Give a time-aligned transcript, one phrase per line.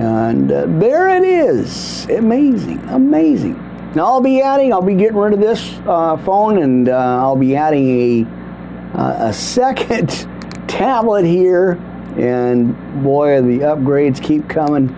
[0.00, 2.06] And uh, there it is.
[2.06, 3.54] Amazing, amazing.
[3.94, 7.36] Now I'll be adding, I'll be getting rid of this uh, phone and uh, I'll
[7.36, 10.08] be adding a, uh, a second
[10.68, 11.72] tablet here.
[12.18, 14.92] And boy, the upgrades keep coming.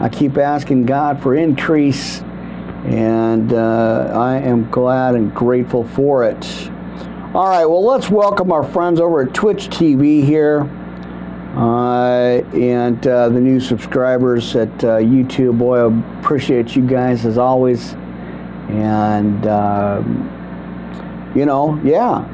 [0.00, 2.20] I keep asking God for increase.
[2.84, 6.70] And uh, I am glad and grateful for it.
[7.34, 10.68] All right, well, let's welcome our friends over at Twitch TV here.
[11.54, 15.58] Uh, and uh, the new subscribers at uh, YouTube.
[15.58, 17.92] Boy, I appreciate you guys as always.
[18.70, 22.26] And, um, you know, yeah,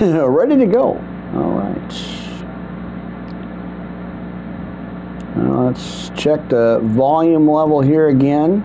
[0.24, 0.96] ready to go.
[1.34, 2.22] All right.
[5.36, 8.62] Let's check the volume level here again.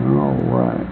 [0.00, 0.88] All right.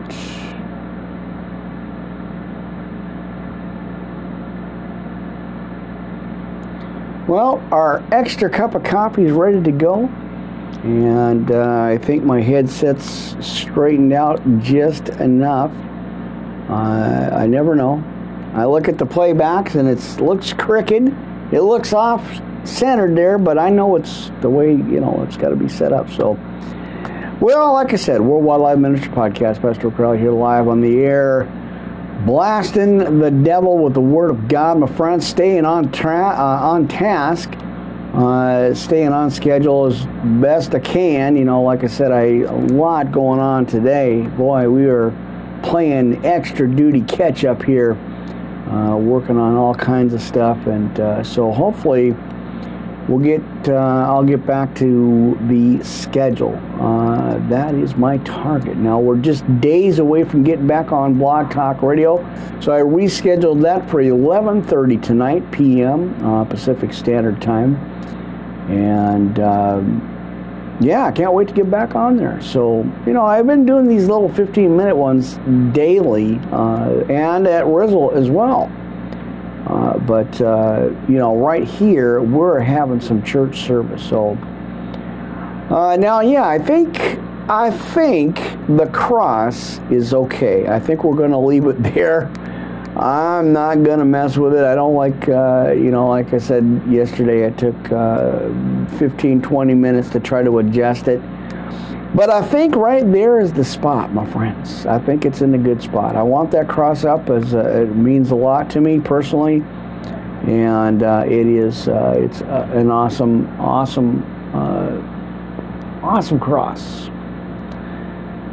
[7.26, 10.06] Well, our extra cup of coffee is ready to go.
[10.84, 15.72] And uh, I think my headset's straightened out just enough.
[16.68, 18.04] Uh, I never know.
[18.54, 21.08] I look at the playbacks and it looks crooked.
[21.52, 22.22] It looks off
[22.64, 25.92] centered there, but I know it's the way, you know, it's got to be set
[25.92, 26.08] up.
[26.10, 26.38] So,
[27.40, 31.42] well, like I said, Worldwide Live Ministry Podcast, Pastor Crowley here live on the air,
[32.24, 37.52] blasting the devil with the Word of God, my friends, staying on, uh, on task
[38.16, 40.06] uh, staying on schedule as
[40.40, 41.36] best I can.
[41.36, 44.22] You know, like I said, I a lot going on today.
[44.22, 45.12] Boy, we are
[45.62, 47.92] playing extra duty catch up here,
[48.70, 52.12] uh, working on all kinds of stuff, and uh, so hopefully
[53.08, 53.42] we'll get.
[53.68, 53.74] Uh,
[54.08, 56.54] I'll get back to the schedule.
[56.80, 58.76] Uh, that is my target.
[58.76, 62.18] Now we're just days away from getting back on Blog Talk Radio,
[62.60, 66.24] so I rescheduled that for 11:30 tonight p.m.
[66.24, 67.76] Uh, Pacific Standard Time
[68.68, 72.40] and um, yeah, I can't wait to get back on there.
[72.42, 75.38] So, you know, I've been doing these little 15 minute ones
[75.72, 78.70] daily uh, and at Rizzle as well.
[79.66, 84.02] Uh, but, uh, you know, right here, we're having some church service.
[84.08, 84.38] So,
[85.70, 87.20] uh, now, yeah, I think.
[87.48, 90.66] I think the cross is okay.
[90.66, 92.26] I think we're going to leave it there.
[92.96, 94.64] I'm not going to mess with it.
[94.64, 98.48] I don't like, uh, you know, like I said yesterday, I took uh,
[98.98, 101.20] 15, 20 minutes to try to adjust it.
[102.16, 104.86] But I think right there is the spot, my friends.
[104.86, 106.16] I think it's in a good spot.
[106.16, 109.62] I want that cross up as uh, it means a lot to me personally,
[110.46, 114.24] and uh, it is uh, it's uh, an awesome, awesome,
[116.02, 117.10] awesome cross.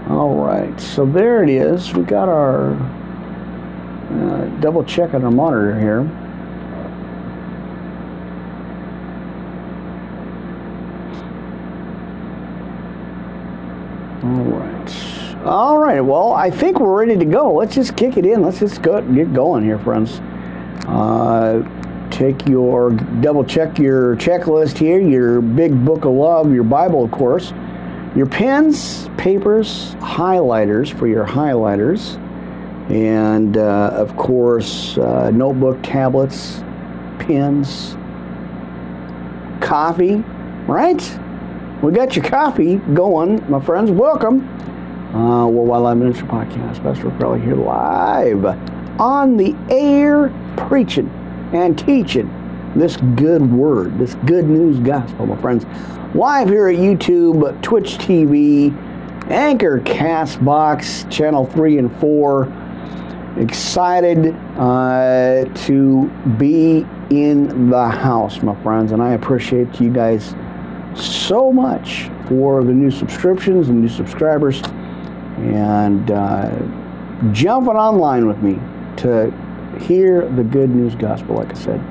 [0.10, 1.94] All right, so there it is.
[1.94, 6.02] We got our uh, double check on our monitor here.
[14.24, 15.36] All right.
[15.46, 16.00] All right.
[16.00, 17.54] Well, I think we're ready to go.
[17.54, 18.42] Let's just kick it in.
[18.42, 20.22] Let's just go get going here, friends.
[20.88, 21.62] Uh,
[22.10, 27.12] take your double check your checklist here, your big book of love, your Bible, of
[27.12, 27.52] course,
[28.16, 32.20] your pens, papers, highlighters for your highlighters
[32.90, 36.62] and uh, of course, uh, notebook, tablets,
[37.20, 37.96] pens,
[39.62, 40.18] coffee,
[40.68, 41.02] right?
[41.84, 43.92] We got your coffee going, my friends.
[43.92, 44.48] Welcome.
[45.14, 46.82] Uh, Worldwide Live Ministry Podcast.
[46.82, 48.46] Pastor Crowley here live
[49.02, 51.10] on the air, preaching
[51.52, 52.32] and teaching
[52.74, 55.66] this good word, this good news gospel, my friends.
[56.16, 58.74] Live here at YouTube, Twitch TV,
[59.30, 62.64] Anchor, Castbox, Channel 3 and 4
[63.36, 66.08] excited uh, to
[66.38, 70.34] be in the house, my friends, and I appreciate you guys
[70.96, 74.62] so much for the new subscriptions and new subscribers
[75.38, 76.52] and uh,
[77.32, 78.60] jumping online with me
[78.98, 79.32] to
[79.80, 81.82] hear the good news gospel, like I said.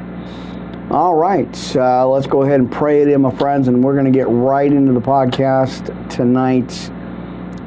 [0.90, 4.04] All right, uh, let's go ahead and pray it in, my friends, and we're going
[4.04, 6.90] to get right into the podcast tonight.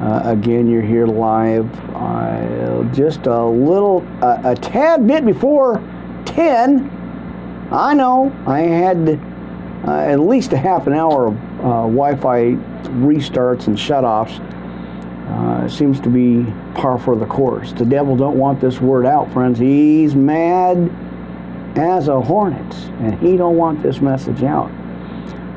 [0.00, 1.68] Uh, again, you're here live.
[1.94, 5.82] Uh, just a little, uh, a tad bit before
[6.26, 7.68] 10.
[7.72, 9.18] I know I had
[9.84, 12.54] at least a half an hour of uh, Wi Fi
[13.00, 14.40] restarts and shutoffs.
[15.26, 16.44] Uh, seems to be
[16.74, 17.72] par for the course.
[17.72, 19.58] The devil don't want this word out, friends.
[19.58, 20.90] He's mad
[21.76, 24.70] as a hornet, and he don't want this message out.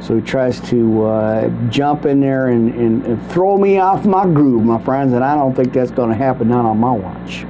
[0.02, 4.24] So he tries to uh, jump in there and, and, and, throw me off my
[4.24, 7.46] groove, my friends, and I don't think that's going to happen not on my watch.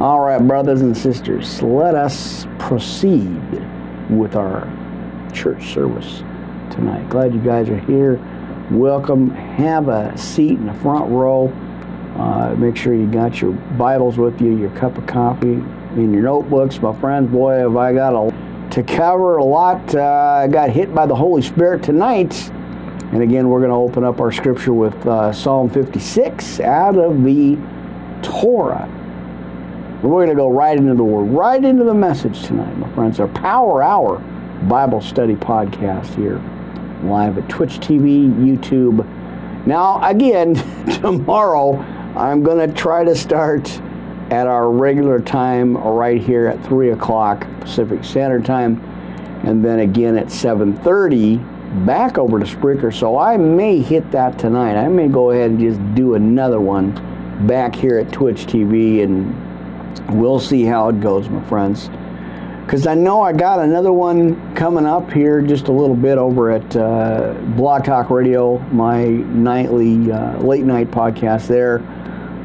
[0.00, 3.40] All right, brothers and sisters, let us proceed
[4.10, 4.66] with our
[5.32, 6.18] church service
[6.70, 7.08] tonight.
[7.10, 8.20] Glad you guys are here.
[8.70, 9.30] Welcome.
[9.30, 11.48] Have a seat in the front row.
[12.16, 16.22] Uh, make sure you got your Bibles with you, your cup of coffee, and your
[16.22, 16.80] notebooks.
[16.80, 19.94] My friends, boy, have I got a, to cover a lot.
[19.94, 20.02] Uh,
[20.44, 22.50] I got hit by the Holy Spirit tonight.
[23.12, 27.24] And again, we're going to open up our scripture with uh, Psalm 56 out of
[27.24, 27.56] the
[28.22, 28.88] Torah.
[30.02, 33.18] We're going to go right into the Word, right into the message tonight, my friends.
[33.18, 34.22] Our Power Hour
[34.68, 36.38] Bible Study podcast here,
[37.02, 39.06] live at Twitch TV, YouTube.
[39.66, 40.54] Now, again,
[41.00, 41.76] tomorrow
[42.16, 43.70] I'm going to try to start
[44.30, 48.80] at our regular time right here at 3 o'clock Pacific Standard Time,
[49.44, 54.76] and then again at 7.30 back over to Spreaker, so I may hit that tonight.
[54.76, 56.92] I may go ahead and just do another one
[57.46, 61.88] back here at Twitch TV, and we'll see how it goes, my friends.
[62.64, 66.52] Because I know I got another one coming up here just a little bit over
[66.52, 71.82] at uh, Blog Talk Radio, my nightly uh, late night podcast there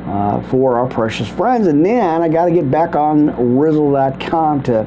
[0.08, 1.68] uh, for our precious friends.
[1.68, 3.28] And then I got to get back on
[3.58, 4.80] Rizzle.com to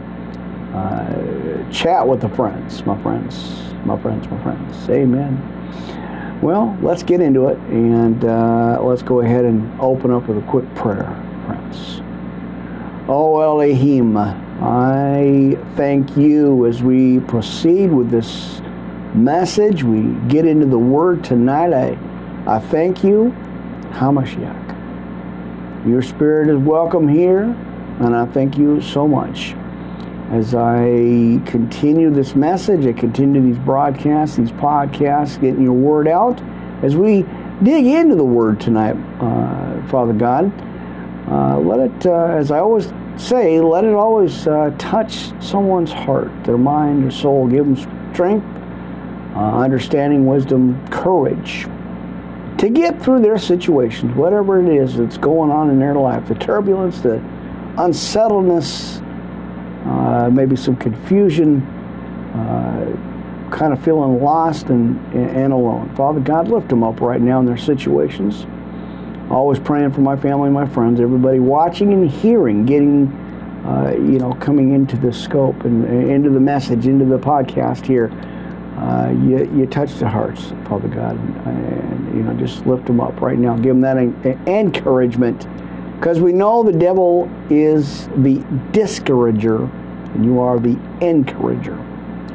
[0.74, 4.88] uh, chat with the friends, my friends my friends, my friends.
[4.90, 6.40] Amen.
[6.42, 10.42] Well, let's get into it and uh, let's go ahead and open up with a
[10.42, 11.10] quick prayer,
[11.46, 12.00] friends.
[13.08, 14.16] Oh, Elohim,
[14.60, 18.60] I thank you as we proceed with this
[19.14, 19.82] message.
[19.84, 21.72] We get into the Word tonight.
[21.72, 21.98] I,
[22.46, 23.34] I thank you,
[23.92, 25.86] Hamashiach.
[25.88, 27.44] Your Spirit is welcome here,
[28.00, 29.54] and I thank you so much
[30.30, 36.40] as I continue this message, I continue these broadcasts, these podcasts, getting your word out.
[36.82, 37.24] As we
[37.62, 40.52] dig into the word tonight, uh, Father God,
[41.30, 46.30] uh, let it, uh, as I always say, let it always uh, touch someone's heart,
[46.44, 47.48] their mind, their soul.
[47.48, 47.76] Give them
[48.12, 48.46] strength,
[49.34, 51.66] uh, understanding, wisdom, courage
[52.58, 56.34] to get through their situations, whatever it is that's going on in their life, the
[56.34, 57.22] turbulence, the
[57.76, 59.00] unsettledness
[59.88, 61.62] uh, maybe some confusion,
[62.34, 65.94] uh, kind of feeling lost and, and alone.
[65.96, 68.46] Father God, lift them up right now in their situations.
[69.30, 73.08] Always praying for my family, my friends, everybody watching and hearing, getting,
[73.66, 78.10] uh, you know, coming into the scope and into the message, into the podcast here.
[78.78, 81.16] Uh, you, you touch the hearts, Father God,
[81.46, 83.56] and, you know, just lift them up right now.
[83.56, 83.98] Give them that
[84.48, 85.46] encouragement
[85.98, 91.76] because we know the devil is the discourager and you are the encourager.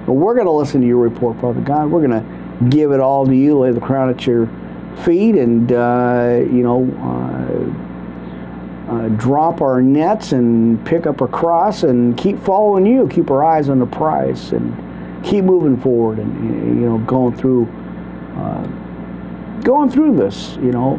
[0.05, 1.89] But we're going to listen to your report, Father God.
[1.89, 4.47] We're going to give it all to you, lay the crown at your
[4.99, 11.83] feet, and, uh, you know, uh, uh, drop our nets and pick up a cross
[11.83, 14.75] and keep following you, keep our eyes on the prize, and
[15.23, 17.65] keep moving forward and, you know, going through
[18.35, 18.67] uh,
[19.63, 20.97] going through this, you know,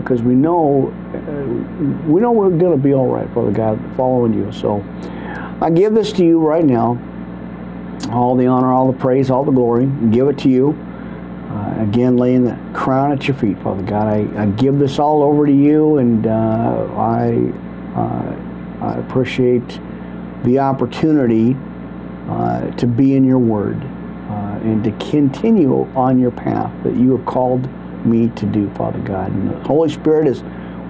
[0.00, 3.78] because uh, we know uh, we know we're going to be all right, Father God,
[3.96, 4.50] following you.
[4.52, 4.84] So
[5.60, 6.98] I give this to you right now.
[8.10, 9.86] All the honor, all the praise, all the glory.
[10.10, 10.78] Give it to you.
[11.76, 14.06] Uh, again, laying the crown at your feet, Father God.
[14.08, 17.52] I, I give this all over to you, and uh, I,
[17.94, 19.80] uh, I appreciate
[20.44, 21.56] the opportunity
[22.28, 23.82] uh, to be in your word
[24.66, 27.68] and to continue on your path that you have called
[28.04, 29.30] me to do, Father God.
[29.30, 30.42] And the Holy Spirit is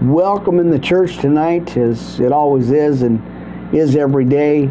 [0.02, 3.20] welcome in the church tonight, as it always is and
[3.74, 4.70] is every day.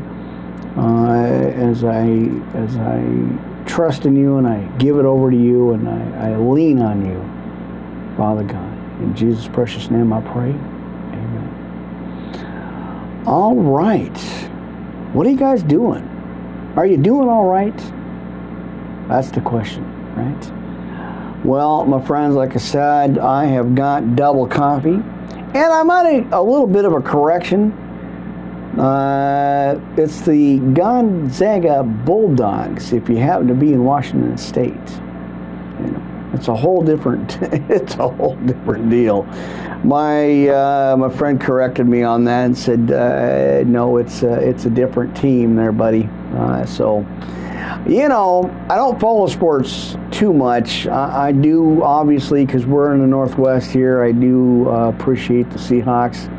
[0.76, 1.22] Uh,
[1.56, 2.06] as I
[2.54, 3.00] as I
[3.66, 7.06] trust in you and I give it over to you and I, I lean on
[7.06, 7.20] you,
[8.18, 8.72] Father God.
[9.02, 10.52] In Jesus' precious name, I pray.
[11.12, 11.54] Amen.
[13.26, 14.18] All right.
[15.14, 16.04] What are you guys doing?
[16.76, 17.78] Are you doing all right?
[19.08, 19.84] That's the question,
[20.16, 20.52] right?
[21.46, 24.96] Well, my friends, like I said, I have got double coffee.
[24.96, 27.72] And I might a little bit of a correction.
[28.78, 32.92] Uh, it's the Gonzaga Bulldogs.
[32.92, 34.74] If you happen to be in Washington State,
[35.80, 37.38] you know, it's a whole different.
[37.42, 39.24] it's a whole different deal.
[39.86, 44.66] My uh, my friend corrected me on that and said, uh, "No, it's uh, it's
[44.66, 47.06] a different team there, buddy." Uh, so
[47.88, 50.88] you know, I don't follow sports too much.
[50.88, 55.58] I, I do, obviously, because we're in the Northwest here, I do uh, appreciate the
[55.58, 56.32] Seahawks.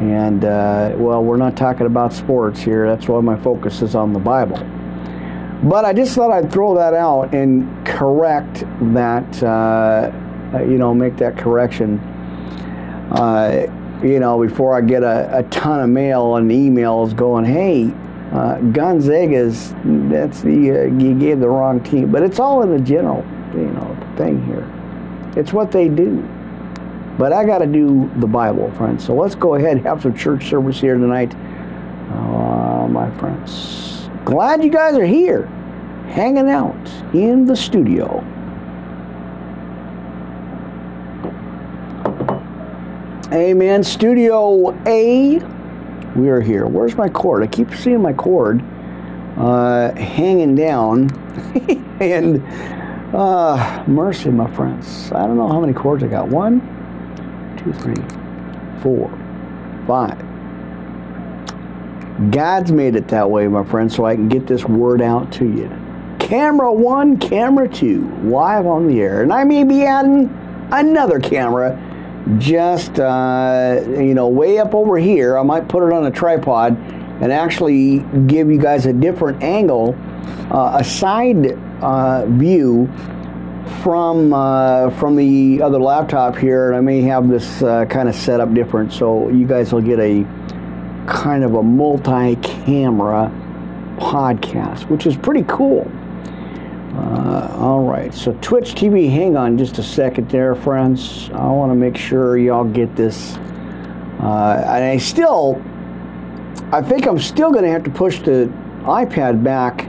[0.00, 2.86] And, uh, well, we're not talking about sports here.
[2.86, 4.58] That's why my focus is on the Bible.
[5.62, 10.10] But I just thought I'd throw that out and correct that, uh,
[10.60, 11.98] you know, make that correction.
[13.10, 13.66] Uh,
[14.02, 17.92] you know, before I get a, a ton of mail and emails going, hey,
[18.34, 19.72] Uh, Gonzaga's,
[20.10, 22.10] that's the, uh, you gave the wrong team.
[22.10, 23.22] But it's all in the general,
[23.54, 24.66] you know, thing here.
[25.36, 26.26] It's what they do.
[27.18, 29.04] But I got to do the Bible, friends.
[29.04, 31.34] So let's go ahead and have some church service here tonight,
[32.10, 34.08] uh, my friends.
[34.24, 35.46] Glad you guys are here,
[36.08, 36.74] hanging out
[37.14, 38.24] in the studio.
[43.32, 43.82] Amen.
[43.82, 45.38] Studio A,
[46.16, 46.66] we are here.
[46.66, 47.42] Where's my cord?
[47.42, 48.62] I keep seeing my cord
[49.36, 51.10] uh, hanging down.
[52.00, 52.42] and
[53.14, 55.12] uh, mercy, my friends.
[55.12, 56.28] I don't know how many cords I got.
[56.28, 56.60] One,
[57.64, 57.94] two, three,
[58.82, 59.10] four,
[59.86, 60.20] five.
[62.30, 65.44] God's made it that way, my friend, so I can get this word out to
[65.44, 65.68] you.
[66.20, 69.22] Camera one, camera two, live on the air.
[69.22, 70.30] And I may be adding
[70.70, 71.80] another camera
[72.38, 75.36] just uh, you know way up over here.
[75.36, 76.78] I might put it on a tripod
[77.20, 79.96] and actually give you guys a different angle,
[80.50, 82.90] uh, a side uh, view
[83.82, 88.14] from uh, from the other laptop here, and I may have this uh, kind of
[88.14, 90.24] set up different, so you guys will get a
[91.06, 93.30] kind of a multi-camera
[93.96, 95.90] podcast, which is pretty cool.
[96.96, 101.28] Uh, all right, so Twitch TV, hang on just a second there, friends.
[101.32, 103.36] I want to make sure y'all get this.
[104.20, 105.60] Uh, and I still,
[106.72, 108.50] I think I'm still going to have to push the
[108.82, 109.88] iPad back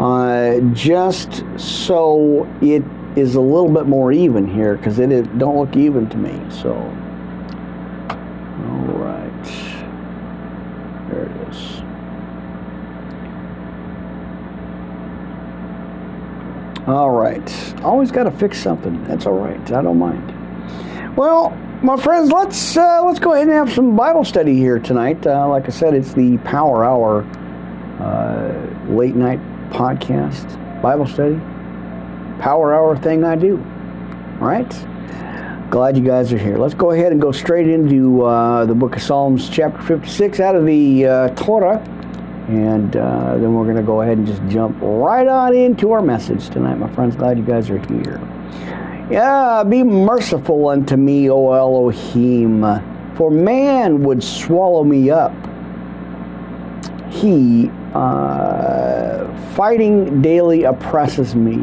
[0.00, 2.82] uh, just so it
[3.16, 6.40] is a little bit more even here because it, it don't look even to me.
[6.50, 6.72] So,
[8.64, 9.44] all right,
[11.10, 11.82] there it is.
[16.86, 17.82] All right.
[17.82, 19.04] Always got to fix something.
[19.04, 19.70] That's all right.
[19.70, 21.14] I don't mind.
[21.14, 21.50] Well,
[21.82, 25.26] my friends, let's uh, let's go ahead and have some Bible study here tonight.
[25.26, 27.22] Uh, like I said, it's the Power Hour
[28.00, 31.36] uh, late night podcast Bible study.
[32.40, 33.56] Power Hour thing I do.
[34.38, 34.70] Right.
[35.70, 36.58] Glad you guys are here.
[36.58, 40.56] Let's go ahead and go straight into uh, the book of Psalms, chapter 56, out
[40.56, 41.78] of the uh, Torah.
[42.48, 46.02] And uh, then we're going to go ahead and just jump right on into our
[46.02, 47.14] message tonight, my friends.
[47.14, 48.20] Glad you guys are here.
[49.10, 52.62] Yeah, be merciful unto me, O Elohim,
[53.14, 55.34] for man would swallow me up.
[57.10, 58.89] He, uh,
[59.54, 61.56] fighting daily, oppresses me.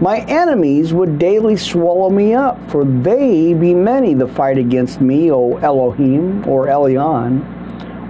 [0.00, 5.32] My enemies would daily swallow me up, for they be many that fight against me,
[5.32, 7.42] O Elohim, or Elyon.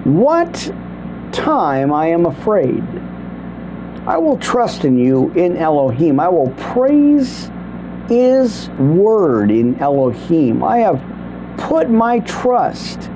[0.04, 0.70] What
[1.32, 2.82] time I am afraid.
[4.06, 6.18] I will trust in you in Elohim.
[6.20, 7.50] I will praise
[8.08, 10.64] his word in Elohim.
[10.64, 11.02] I have
[11.58, 13.10] put my trust.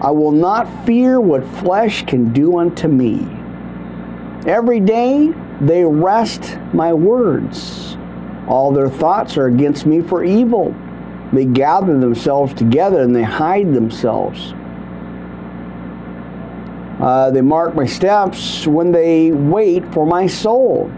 [0.00, 3.26] I will not fear what flesh can do unto me.
[4.46, 7.96] Every day they wrest my words.
[8.46, 10.74] All their thoughts are against me for evil.
[11.32, 14.54] They gather themselves together and they hide themselves.
[17.00, 20.90] Uh, they mark my steps when they wait for my soul.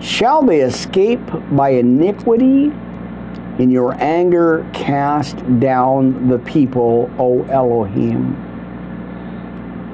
[0.00, 2.72] Shall they escape by iniquity?
[3.58, 8.47] In your anger, cast down the people, O Elohim.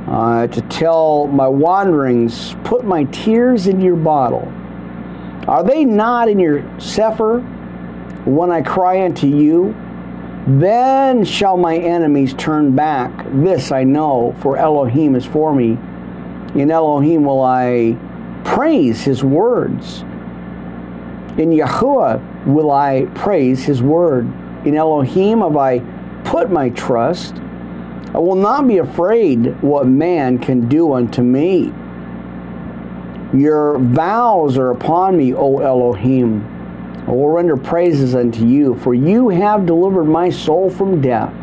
[0.06, 4.52] Uh, to tell my wanderings, put my tears in your bottle.
[5.48, 7.40] Are they not in your sefer
[8.24, 9.74] when I cry unto you?
[10.46, 13.24] Then shall my enemies turn back.
[13.32, 15.78] This I know, for Elohim is for me.
[16.54, 17.96] In Elohim will I
[18.44, 20.00] praise his words.
[21.38, 24.26] In Yahuwah will I praise his word.
[24.66, 25.80] In Elohim have I
[26.24, 27.36] put my trust.
[28.14, 31.72] I will not be afraid what man can do unto me.
[33.36, 36.46] Your vows are upon me, O Elohim.
[37.08, 41.34] I will render praises unto you, for you have delivered my soul from death.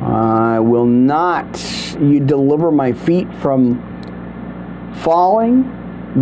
[0.00, 1.60] I will not
[2.00, 3.82] you deliver my feet from
[5.02, 5.64] falling,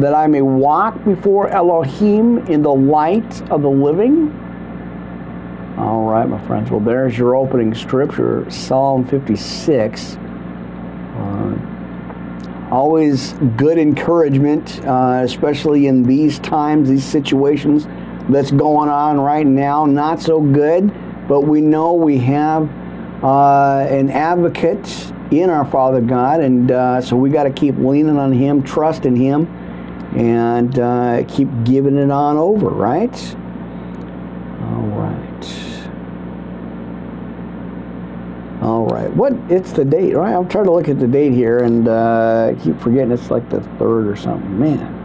[0.00, 4.32] that I may walk before Elohim in the light of the living.
[5.76, 6.70] All right, my friends.
[6.70, 10.16] Well, there's your opening scripture, Psalm 56.
[11.16, 11.58] Uh,
[12.70, 17.86] always good encouragement, uh, especially in these times, these situations
[18.30, 19.84] that's going on right now.
[19.84, 20.92] Not so good,
[21.26, 22.70] but we know we have
[23.24, 28.16] uh, an advocate in our Father God, and uh, so we got to keep leaning
[28.16, 29.46] on Him, trusting Him,
[30.16, 33.36] and uh, keep giving it on over, right?
[34.62, 35.24] All right.
[38.62, 39.03] All right.
[39.14, 39.32] What?
[39.48, 40.34] It's the date, right?
[40.34, 43.60] I'm trying to look at the date here and uh, keep forgetting it's like the
[43.78, 44.58] third or something.
[44.58, 45.02] Man.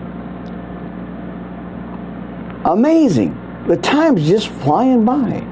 [2.66, 3.38] Amazing.
[3.68, 5.46] The time's just flying by.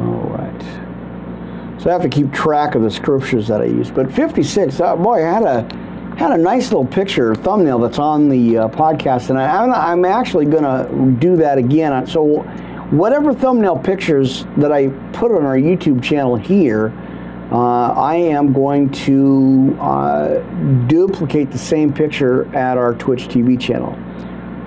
[0.00, 1.80] All right.
[1.80, 3.88] So I have to keep track of the scriptures that I use.
[3.88, 8.28] But 56, uh, boy, I had a had a nice little picture thumbnail that's on
[8.28, 12.04] the uh, podcast, and I, I'm actually going to do that again.
[12.08, 12.42] So
[12.90, 16.92] whatever thumbnail pictures that I put on our YouTube channel here,
[17.50, 20.38] uh, I am going to uh,
[20.86, 23.96] duplicate the same picture at our Twitch TV channel.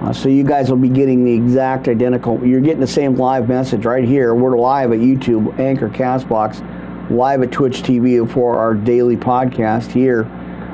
[0.02, 2.44] Uh, so you guys will be getting the exact identical.
[2.46, 4.34] You're getting the same live message right here.
[4.34, 10.26] We're live at YouTube, Anchor, Castbox, live at Twitch TV for our daily podcast here.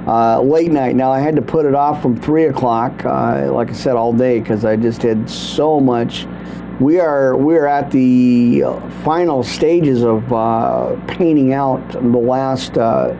[0.08, 0.96] Uh, late night.
[0.96, 4.14] Now I had to put it off from three o'clock, uh, like I said, all
[4.14, 6.26] day because I just had so much.
[6.80, 8.62] We are we are at the
[9.04, 13.16] final stages of uh, painting out the last uh,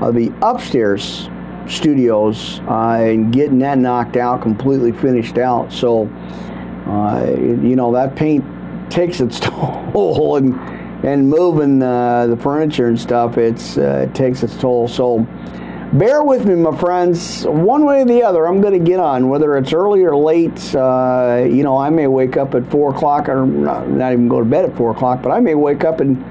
[0.00, 1.28] of the upstairs
[1.66, 5.72] studios uh, and getting that knocked out, completely finished out.
[5.72, 6.06] So,
[6.86, 8.44] uh, you know, that paint
[8.90, 10.54] takes its toll, and
[11.04, 14.88] and moving uh, the furniture and stuff, it's uh, it takes its toll.
[14.88, 15.26] So.
[15.92, 17.46] Bear with me, my friends.
[17.46, 19.30] One way or the other, I'm going to get on.
[19.30, 23.26] Whether it's early or late, uh, you know, I may wake up at four o'clock,
[23.28, 26.00] or not, not even go to bed at four o'clock, but I may wake up
[26.00, 26.22] and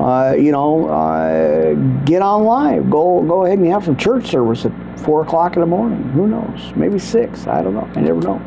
[0.00, 1.74] uh, you know, uh,
[2.04, 2.90] get on live.
[2.90, 6.02] Go go ahead and have some church service at four o'clock in the morning.
[6.10, 6.72] Who knows?
[6.76, 7.46] Maybe six.
[7.46, 7.88] I don't know.
[7.94, 8.40] I never know.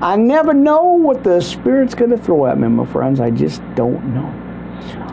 [0.00, 3.20] I never know what the Spirit's going to throw at me, my friends.
[3.20, 4.41] I just don't know.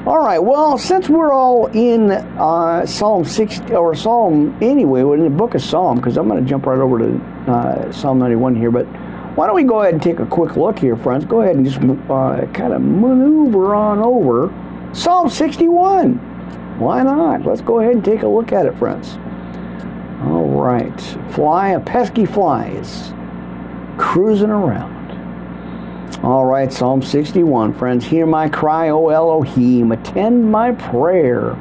[0.05, 0.39] All right.
[0.39, 5.55] Well, since we're all in uh, Psalm 60 or Psalm anyway, we're in the book
[5.55, 8.85] of Psalm because I'm going to jump right over to uh, Psalm 91 here, but.
[9.35, 11.23] Why don't we go ahead and take a quick look here, friends?
[11.23, 14.51] Go ahead and just uh, kind of maneuver on over
[14.93, 16.15] Psalm 61.
[16.79, 17.45] Why not?
[17.45, 19.17] Let's go ahead and take a look at it, friends.
[20.23, 20.99] All right.
[21.31, 23.13] Fly, a pesky fly is
[23.97, 24.98] cruising around.
[26.17, 27.75] All right, Psalm 61.
[27.75, 29.91] Friends, hear my cry, O Elohim.
[29.93, 31.55] Attend my prayer.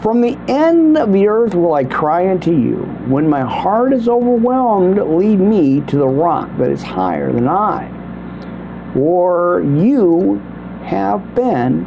[0.00, 2.78] From the end of the earth will I cry unto you.
[3.06, 7.88] When my heart is overwhelmed, lead me to the rock that is higher than I.
[8.96, 10.38] Or you
[10.84, 11.84] have been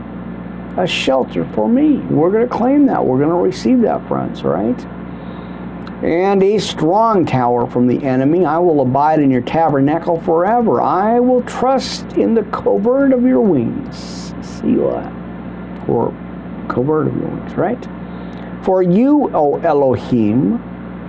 [0.77, 1.97] a shelter for me.
[1.97, 3.05] We're going to claim that.
[3.05, 4.79] We're going to receive that, friends, right?
[6.01, 8.43] And a strong tower from the enemy.
[8.43, 10.81] I will abide in your tabernacle forever.
[10.81, 14.33] I will trust in the covert of your wings.
[14.41, 15.05] See what?
[15.05, 16.09] Uh, or
[16.67, 17.87] covert of your wings, right?
[18.63, 20.57] For you, O Elohim,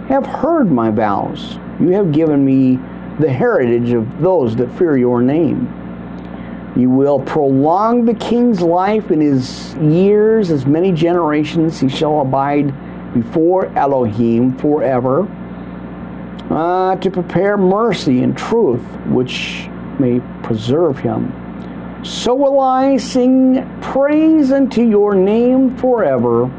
[0.09, 1.59] have heard my vows.
[1.81, 2.79] You have given me
[3.19, 5.79] the heritage of those that fear your name.
[6.77, 11.81] You will prolong the king's life in his years as many generations.
[11.81, 12.75] He shall abide
[13.15, 15.29] before Elohim forever
[16.51, 21.33] uh, to prepare mercy and truth, which may preserve him.
[22.05, 26.51] So will I sing praise unto your name forever,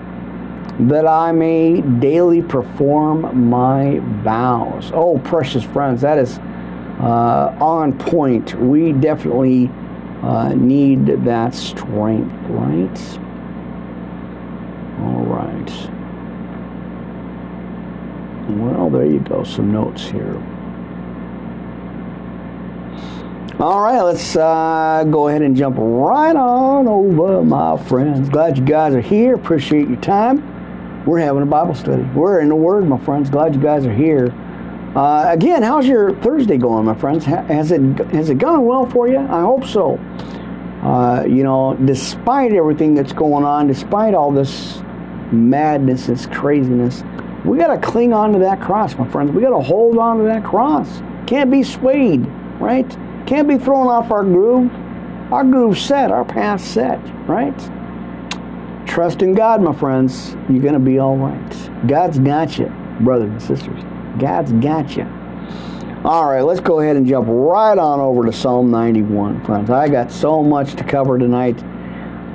[0.80, 4.92] that I may daily perform my vows.
[4.94, 6.40] Oh, precious friends, that is
[7.00, 8.56] uh, on point.
[8.56, 9.70] We definitely
[10.24, 13.20] uh, need that strength, right?
[15.02, 15.93] All right.
[18.50, 19.44] Well, there you go.
[19.44, 20.36] Some notes here.
[23.60, 28.28] All right, let's uh, go ahead and jump right on over, my friends.
[28.28, 29.36] Glad you guys are here.
[29.36, 31.06] Appreciate your time.
[31.06, 32.04] We're having a Bible study.
[32.16, 33.30] We're in the Word, my friends.
[33.30, 34.34] Glad you guys are here.
[34.96, 37.26] Uh, again, how's your Thursday going, my friends?
[37.26, 39.18] Has it has it gone well for you?
[39.18, 39.96] I hope so.
[40.84, 44.82] Uh, you know, despite everything that's going on, despite all this
[45.32, 47.04] madness, this craziness,
[47.46, 49.32] we got to cling on to that cross, my friends.
[49.32, 51.02] We got to hold on to that cross.
[51.28, 52.26] Can't be swayed,
[52.60, 52.90] right?
[53.28, 54.72] Can't be thrown off our groove.
[55.32, 57.58] Our groove set, our path set, right?
[58.88, 60.36] Trust in God, my friends.
[60.50, 61.88] You're going to be all right.
[61.88, 63.82] God's got you, brothers and sisters.
[64.20, 65.08] God's got you.
[66.06, 69.70] All right, let's go ahead and jump right on over to Psalm 91, friends.
[69.70, 71.64] I got so much to cover tonight.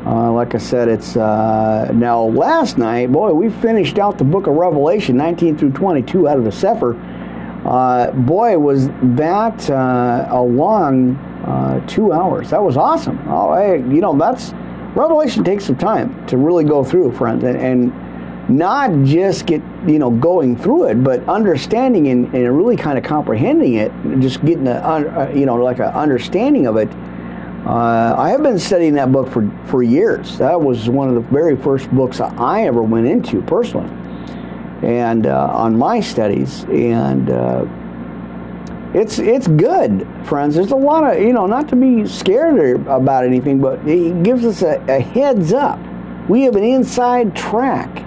[0.08, 4.46] Uh, like I said, it's uh, now last night, boy, we finished out the book
[4.46, 6.96] of Revelation, 19 through 22 out of the Sefer.
[7.66, 12.48] Uh, boy, was that uh, a long uh, two hours.
[12.48, 13.22] That was awesome.
[13.28, 14.54] Oh, hey, you know, that's
[14.94, 19.98] Revelation takes some time to really go through, friends, and, and not just get you
[19.98, 24.68] know going through it, but understanding and, and really kind of comprehending it, just getting
[24.68, 26.88] a uh, you know like an understanding of it.
[27.66, 30.38] Uh, I have been studying that book for, for years.
[30.38, 33.90] That was one of the very first books I ever went into personally,
[34.82, 36.64] and uh, on my studies.
[36.64, 37.66] And uh,
[38.94, 40.54] it's it's good, friends.
[40.54, 44.46] There's a lot of you know, not to be scared about anything, but it gives
[44.46, 45.78] us a, a heads up.
[46.28, 48.04] We have an inside track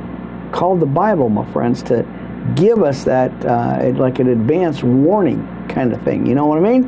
[0.51, 2.05] called the Bible, my friends, to
[2.55, 6.25] give us that uh, like an advance warning kind of thing.
[6.25, 6.85] You know what I mean?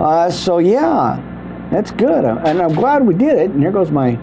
[0.00, 1.20] Uh, so yeah,
[1.72, 3.50] that's good, and I'm glad we did it.
[3.50, 4.18] And there goes my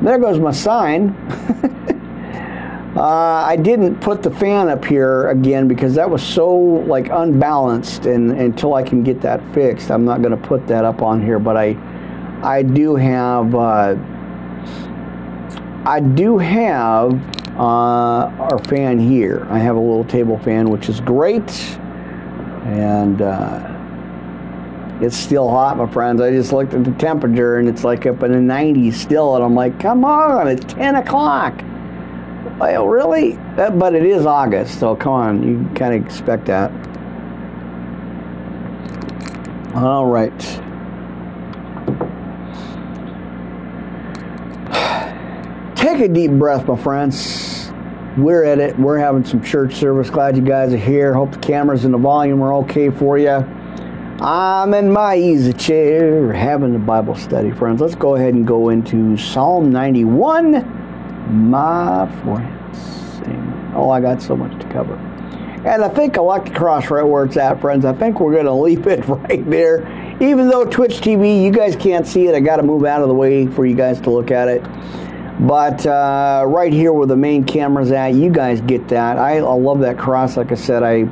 [0.00, 1.14] there goes my sign.
[2.98, 8.06] Uh, I didn't put the fan up here again because that was so like unbalanced
[8.06, 11.22] and until I can get that fixed I'm not going to put that up on
[11.22, 11.76] here but I
[12.42, 13.94] I do have uh,
[15.84, 17.12] I do have
[17.56, 21.52] uh, our fan here I have a little table fan which is great
[22.64, 23.77] and uh,
[25.00, 28.22] it's still hot my friends I just looked at the temperature and it's like up
[28.22, 31.62] in the 90s still and I'm like come on it's 10 o'clock
[32.58, 33.38] well, really?
[33.54, 36.72] But it is August, so come on, you kind of expect that.
[39.76, 40.36] All right.
[45.76, 47.70] Take a deep breath, my friends.
[48.16, 48.76] We're at it.
[48.76, 50.10] We're having some church service.
[50.10, 51.14] Glad you guys are here.
[51.14, 53.46] Hope the cameras and the volume are okay for you.
[54.20, 57.80] I'm in my easy chair having a Bible study, friends.
[57.80, 60.76] Let's go ahead and go into Psalm 91
[61.30, 63.76] my friends.
[63.76, 64.94] Oh, I got so much to cover.
[65.64, 67.84] And I think I like the cross right where it's at, friends.
[67.84, 70.16] I think we're going to leave it right there.
[70.20, 73.08] Even though Twitch TV, you guys can't see it, I got to move out of
[73.08, 74.62] the way for you guys to look at it.
[75.46, 79.16] But uh, right here where the main camera's at, you guys get that.
[79.16, 80.36] I, I love that cross.
[80.36, 81.04] Like I said, I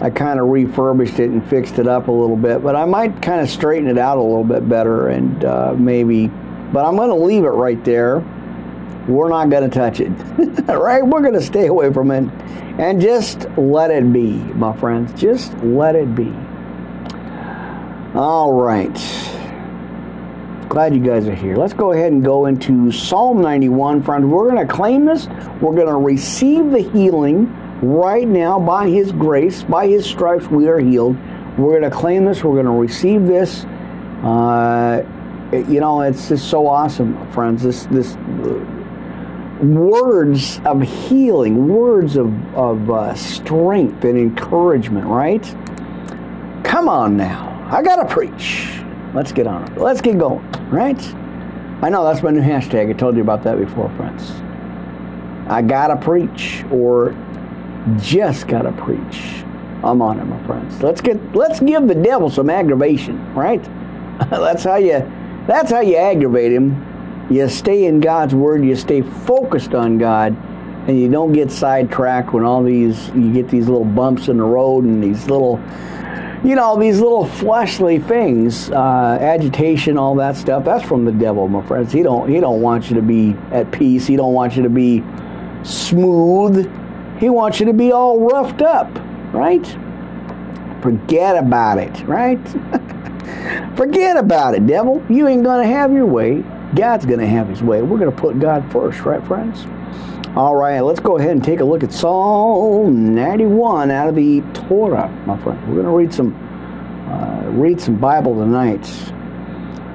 [0.00, 2.62] I kind of refurbished it and fixed it up a little bit.
[2.62, 6.28] But I might kind of straighten it out a little bit better and uh, maybe.
[6.28, 8.22] But I'm going to leave it right there
[9.08, 10.08] we're not going to touch it.
[10.68, 11.04] right?
[11.04, 12.30] We're going to stay away from it
[12.78, 15.18] and just let it be, my friends.
[15.18, 16.30] Just let it be.
[18.14, 18.94] All right.
[20.68, 21.56] Glad you guys are here.
[21.56, 24.26] Let's go ahead and go into Psalm 91, friends.
[24.26, 25.26] We're going to claim this.
[25.60, 27.46] We're going to receive the healing
[27.82, 29.62] right now by His grace.
[29.62, 31.16] By His stripes, we are healed.
[31.58, 32.44] We're going to claim this.
[32.44, 33.64] We're going to receive this.
[34.22, 35.04] Uh,
[35.52, 37.62] you know, it's just so awesome, friends.
[37.62, 38.16] This this
[39.62, 45.42] words of healing, words of, of uh, strength and encouragement, right?
[46.64, 47.66] Come on now.
[47.70, 48.70] I got to preach.
[49.14, 49.78] Let's get on it.
[49.78, 51.00] Let's get going, right?
[51.82, 52.90] I know that's my new hashtag.
[52.90, 54.30] I told you about that before, friends.
[55.50, 57.12] I got to preach or
[57.96, 59.44] just got to preach.
[59.84, 60.82] I'm on it, my friends.
[60.82, 63.62] Let's get let's give the devil some aggravation, right?
[64.30, 64.98] that's how you
[65.46, 66.84] that's how you aggravate him
[67.30, 70.34] you stay in God's Word, you stay focused on God,
[70.88, 74.44] and you don't get sidetracked when all these, you get these little bumps in the
[74.44, 75.60] road and these little,
[76.42, 80.64] you know, these little fleshly things, uh, agitation, all that stuff.
[80.64, 81.92] That's from the devil, my friends.
[81.92, 84.06] He don't, he don't want you to be at peace.
[84.06, 85.04] He don't want you to be
[85.64, 86.66] smooth.
[87.18, 88.88] He wants you to be all roughed up,
[89.32, 89.66] right?
[90.82, 92.38] Forget about it, right?
[93.76, 95.04] Forget about it, devil.
[95.08, 96.44] You ain't going to have your way.
[96.74, 97.82] God's going to have his way.
[97.82, 99.66] We're going to put God first, right, friends?
[100.36, 104.42] All right, let's go ahead and take a look at Psalm 91 out of the
[104.52, 105.60] Torah, my friend.
[105.66, 106.34] We're going to read some
[107.08, 108.86] uh, read some Bible tonight.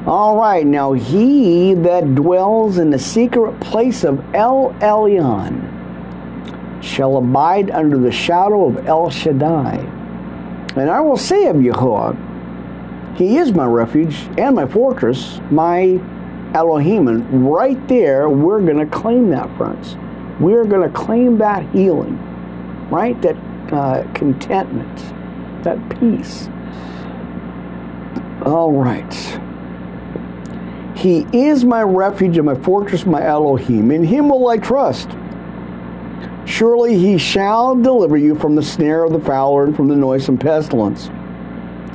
[0.07, 5.72] All right, now he that dwells in the secret place of El Elyon
[6.83, 9.77] shall abide under the shadow of El Shaddai.
[10.75, 16.01] And I will say of Yahweh, He is my refuge and my fortress, my
[16.53, 17.07] Elohim.
[17.07, 19.95] And right there, we're going to claim that, friends.
[20.39, 22.17] We're going to claim that healing,
[22.89, 23.19] right?
[23.21, 23.37] That
[23.71, 24.97] uh, contentment,
[25.63, 26.49] that peace.
[28.45, 29.39] All right.
[30.97, 33.89] He is my refuge and my fortress, my Elohim.
[33.91, 35.09] In him will I trust.
[36.45, 40.37] Surely he shall deliver you from the snare of the fowler and from the noisome
[40.37, 41.09] pestilence.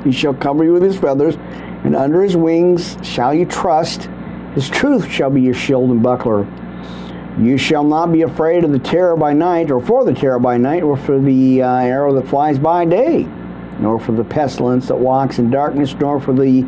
[0.05, 1.37] He shall cover you with his feathers,
[1.85, 4.09] and under his wings shall you trust.
[4.55, 6.47] His truth shall be your shield and buckler.
[7.39, 10.57] You shall not be afraid of the terror by night, or for the terror by
[10.57, 13.29] night, or for the uh, arrow that flies by day,
[13.79, 16.67] nor for the pestilence that walks in darkness, nor for the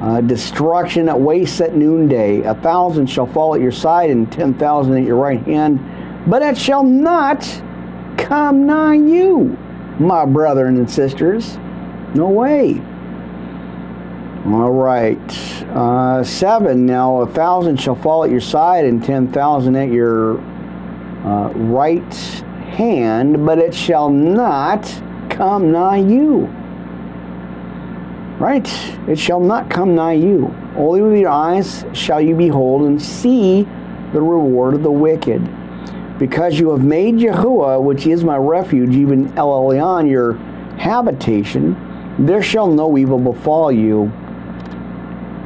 [0.00, 2.42] uh, destruction that wastes at noonday.
[2.42, 5.78] A thousand shall fall at your side, and ten thousand at your right hand,
[6.28, 7.42] but it shall not
[8.18, 9.56] come nigh you,
[9.98, 11.56] my brethren and sisters.
[12.14, 12.80] No way.
[14.46, 15.18] All right.
[15.70, 16.86] Uh, seven.
[16.86, 20.38] Now a thousand shall fall at your side, and ten thousand at your
[21.24, 24.84] uh, right hand, but it shall not
[25.30, 26.46] come nigh you.
[28.38, 28.68] Right?
[29.08, 30.54] It shall not come nigh you.
[30.76, 33.62] Only with your eyes shall you behold and see
[34.12, 35.42] the reward of the wicked.
[36.18, 40.32] Because you have made Yahuwah, which is my refuge, even El Elyon, your
[40.78, 41.76] habitation,
[42.18, 44.12] there shall no evil befall you.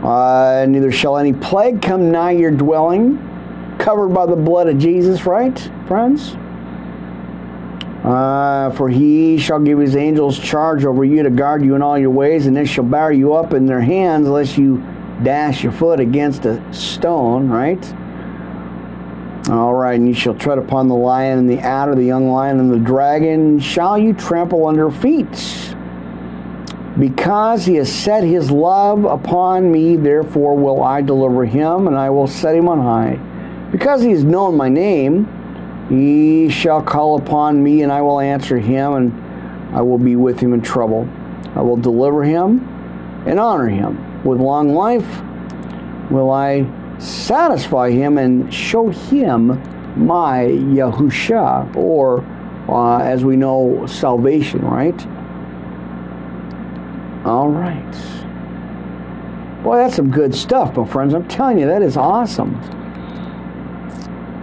[0.03, 3.19] Uh, neither shall any plague come nigh your dwelling,
[3.79, 6.35] covered by the blood of Jesus, right, friends?
[8.03, 11.97] Uh, for he shall give his angels charge over you to guard you in all
[11.97, 14.79] your ways, and they shall bear you up in their hands, lest you
[15.23, 17.95] dash your foot against a stone, right?
[19.51, 22.61] All right, and you shall tread upon the lion and the adder, the young lion
[22.61, 25.75] and the dragon, shall you trample under feet.
[26.99, 32.11] Because he has set his love upon me, therefore will I deliver him, and I
[32.11, 33.19] will set him on high.
[33.73, 35.27] Because he has known my name,
[35.89, 40.39] he shall call upon me, and I will answer him, and I will be with
[40.39, 41.09] him in trouble.
[41.57, 42.61] I will deliver him
[43.27, 44.23] and honor him.
[44.23, 45.23] With long life
[46.11, 46.67] will I
[46.99, 49.49] satisfy him and show him
[49.97, 52.25] my Yahusha, or
[52.69, 55.07] uh, as we know, salvation, right?
[57.27, 58.23] All right.
[59.63, 61.15] Boy, that's some good stuff, my friends.
[61.15, 62.57] I'm telling you, that is awesome.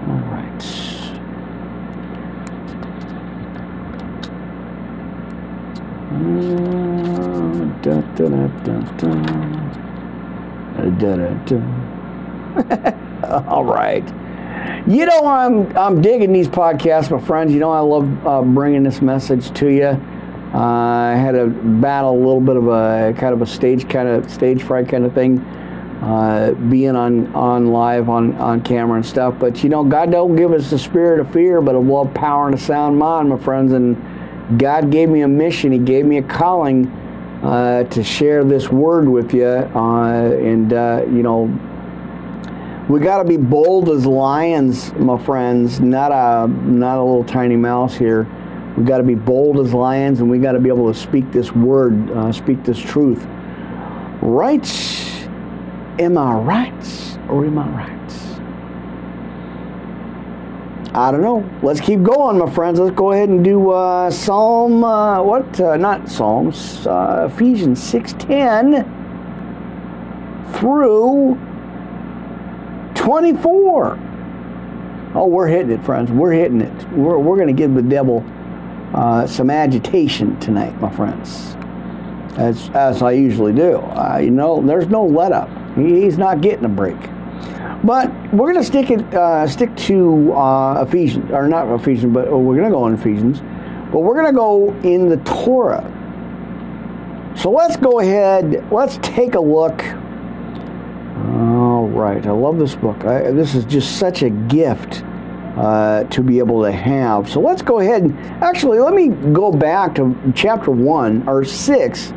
[0.08, 0.40] All right.
[7.82, 8.28] da, da,
[8.64, 8.80] da,
[11.38, 11.89] da,
[13.48, 14.08] All right.
[14.88, 17.54] You know, I'm I'm digging these podcasts, my friends.
[17.54, 20.00] You know, I love uh, bringing this message to you.
[20.54, 24.08] Uh, I had to battle a little bit of a kind of a stage kind
[24.08, 25.40] of stage fright kind of thing,
[26.02, 29.36] uh, being on on live on on camera and stuff.
[29.38, 32.48] But you know, God don't give us the spirit of fear, but of love, power,
[32.48, 33.74] and a sound mind, my friends.
[33.74, 35.72] And God gave me a mission.
[35.72, 36.88] He gave me a calling
[37.44, 39.46] uh, to share this word with you.
[39.46, 41.48] Uh, and uh, you know,
[42.90, 45.80] we got to be bold as lions, my friends.
[45.80, 48.28] Not a not a little tiny mouse here.
[48.76, 51.32] We've got to be bold as lions and we got to be able to speak
[51.32, 53.26] this word, uh, speak this truth.
[54.22, 54.68] Right?
[56.00, 57.90] Am I right or am I right?
[60.96, 61.48] I don't know.
[61.62, 62.80] Let's keep going, my friends.
[62.80, 65.60] Let's go ahead and do uh, Psalm, uh, what?
[65.60, 68.98] Uh, not Psalms, uh, Ephesians 6.10
[70.58, 71.38] through
[73.00, 73.98] 24.
[75.16, 76.12] Oh, we're hitting it, friends.
[76.12, 76.92] We're hitting it.
[76.92, 78.26] We're, we're going to give the devil
[78.94, 81.56] uh, some agitation tonight, my friends,
[82.38, 83.78] as, as I usually do.
[83.78, 85.50] Uh, you know, there's no let up.
[85.78, 87.00] He, he's not getting a break.
[87.86, 92.30] But we're going to stick it, uh, stick to uh, Ephesians, or not Ephesians, but
[92.30, 93.40] we're going to go in Ephesians.
[93.92, 95.86] But we're going to go in the Torah.
[97.38, 98.70] So let's go ahead.
[98.70, 99.82] Let's take a look.
[101.28, 103.06] All right, I love this book.
[103.06, 105.04] I, this is just such a gift
[105.58, 107.30] uh, to be able to have.
[107.30, 112.14] So let's go ahead and actually let me go back to chapter 1 or 6,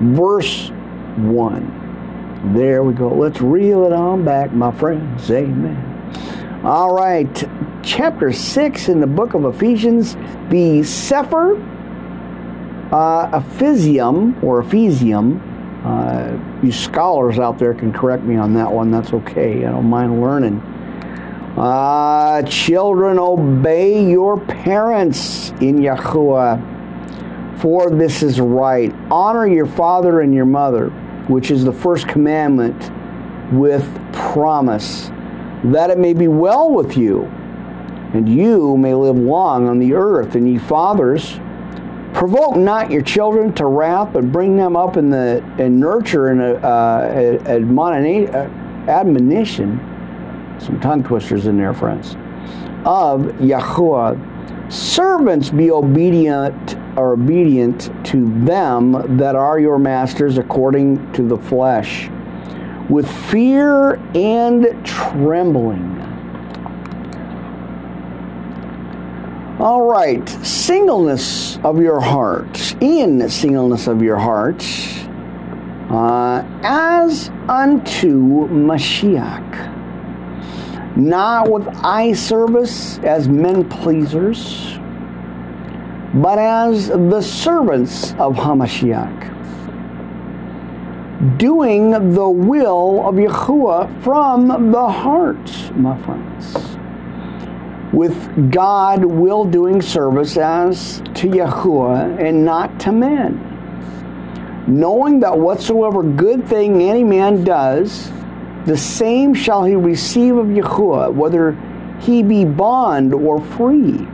[0.00, 0.68] verse
[1.16, 2.52] 1.
[2.54, 3.08] There we go.
[3.08, 5.30] Let's reel it on back, my friends.
[5.30, 6.62] Amen.
[6.64, 7.44] All right,
[7.82, 10.16] chapter 6 in the book of Ephesians,
[10.50, 11.56] the Sefer
[12.92, 15.45] uh, Ephesium or Ephesium.
[15.86, 18.90] Uh, you scholars out there can correct me on that one.
[18.90, 19.64] That's okay.
[19.64, 20.60] I don't mind learning.
[21.56, 28.92] Ah, children, obey your parents in Yahuwah, for this is right.
[29.12, 30.88] Honor your father and your mother,
[31.28, 32.90] which is the first commandment
[33.52, 35.08] with promise,
[35.62, 37.22] that it may be well with you,
[38.12, 40.34] and you may live long on the earth.
[40.34, 41.38] And ye fathers,
[42.16, 46.40] provoke not your children to wrath, but bring them up in the and nurture and
[46.40, 48.50] uh, uh,
[48.88, 49.78] admonition
[50.58, 52.14] some tongue twisters in there, friends,
[52.86, 54.72] of Yahuwah.
[54.72, 62.08] Servants be obedient or obedient to them that are your masters according to the flesh,
[62.88, 66.05] with fear and trembling.
[69.58, 74.62] All right, singleness of your heart, in singleness of your heart,
[75.88, 79.74] uh, as unto Mashiach.
[80.94, 84.78] Not with eye service as men pleasers,
[86.12, 89.32] but as the servants of Hamashiach,
[91.38, 96.75] doing the will of Yahuwah from the heart, my friends.
[97.92, 103.52] With God will doing service as to Yahuwah and not to men.
[104.66, 108.10] Knowing that whatsoever good thing any man does,
[108.66, 111.56] the same shall he receive of Yahuwah, whether
[112.00, 114.06] he be bond or free.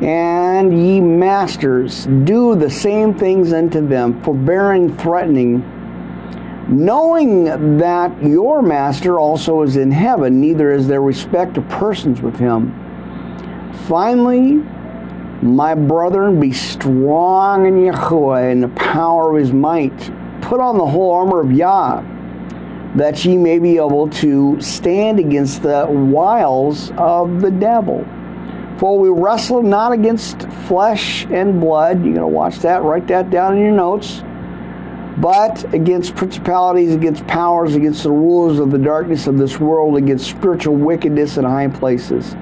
[0.00, 5.62] And ye masters, do the same things unto them, forbearing, threatening,
[6.68, 12.36] knowing that your master also is in heaven, neither is there respect of persons with
[12.36, 12.74] him.
[13.86, 14.62] Finally,
[15.42, 19.96] my brethren, be strong in Yahuwah and the power of his might.
[20.40, 22.02] Put on the whole armor of Yah,
[22.96, 28.06] that ye may be able to stand against the wiles of the devil.
[28.78, 32.04] For we wrestle not against flesh and blood.
[32.04, 34.22] You're going to watch that, write that down in your notes.
[35.18, 40.28] But against principalities, against powers, against the rulers of the darkness of this world, against
[40.28, 42.36] spiritual wickedness in high places.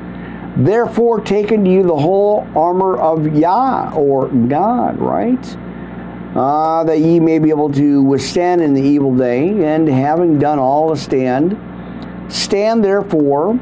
[0.57, 5.57] Therefore, take unto you the whole armor of Yah, or God, right?
[6.37, 10.59] Uh, that ye may be able to withstand in the evil day, and having done
[10.59, 11.57] all to stand,
[12.29, 13.59] stand therefore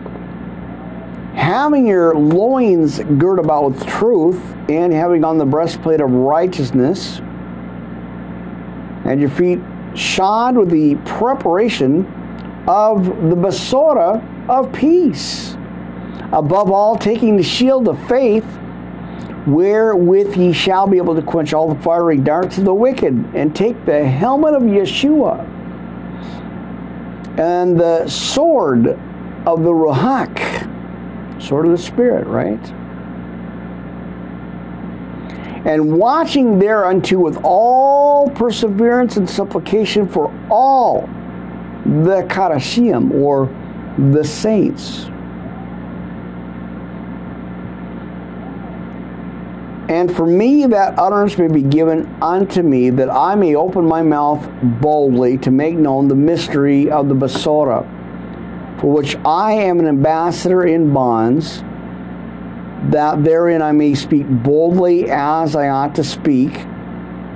[1.35, 7.20] having your loins girt about with truth, and having on the breastplate of righteousness,
[9.05, 9.59] and your feet
[9.95, 12.07] shod with the preparation
[12.67, 15.57] of the basora of peace.
[16.33, 18.47] Above all, taking the shield of faith,
[19.47, 23.55] wherewith ye shall be able to quench all the fiery darts of the wicked, and
[23.55, 25.47] take the helmet of Yeshua,
[27.38, 28.99] and the sword
[29.47, 30.71] of the Ruach
[31.43, 32.82] sword of the Spirit, right?
[35.64, 41.09] And watching thereunto with all perseverance and supplication for all
[41.85, 43.46] the Karashim, or
[44.12, 45.07] the saints.
[49.88, 54.03] And for me that utterance may be given unto me, that I may open my
[54.03, 54.48] mouth
[54.81, 57.87] boldly to make known the mystery of the Basora
[58.83, 61.62] for which I am an ambassador in bonds,
[62.90, 66.53] that therein I may speak boldly as I ought to speak,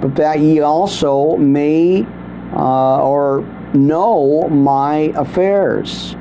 [0.00, 2.06] but that ye also may
[2.52, 3.42] uh, or
[3.74, 6.16] know my affairs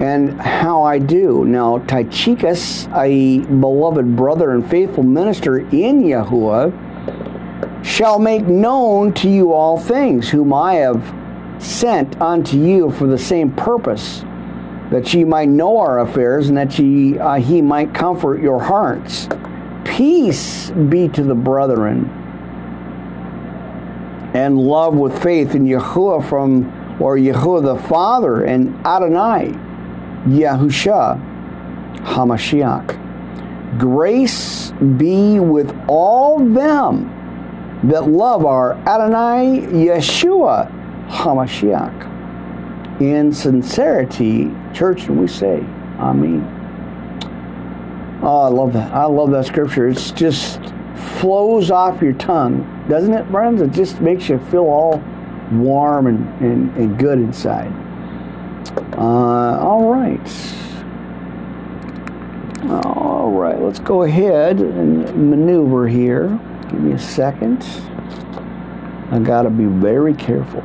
[0.00, 1.44] and how I do.
[1.44, 9.52] Now, Tychicus, a beloved brother and faithful minister in Yahuwah, shall make known to you
[9.52, 11.14] all things, whom I have
[11.62, 14.24] sent unto you for the same purpose,
[14.90, 19.28] that ye might know our affairs, and that ye, uh, he might comfort your hearts.
[19.84, 22.08] Peace be to the brethren,
[24.34, 26.66] and love with faith in Yahuwah from,
[27.00, 29.52] or Yahuwah the Father, and Adonai,
[30.26, 31.18] Yahusha,
[31.98, 33.78] Hamashiach.
[33.78, 37.16] Grace be with all them
[37.84, 40.70] that love our Adonai Yeshua
[41.08, 42.09] Hamashiach.
[43.00, 45.64] In sincerity, church, we say,
[45.98, 46.58] Amen.
[48.22, 48.92] Oh, I love that.
[48.92, 49.88] I love that scripture.
[49.88, 50.60] It's just
[51.18, 53.62] flows off your tongue, doesn't it, friends?
[53.62, 55.02] It just makes you feel all
[55.50, 57.72] warm and, and, and good inside.
[58.92, 60.20] Uh, all right.
[62.84, 66.28] All right, let's go ahead and maneuver here.
[66.68, 67.62] Give me a second.
[69.10, 70.62] I got to be very careful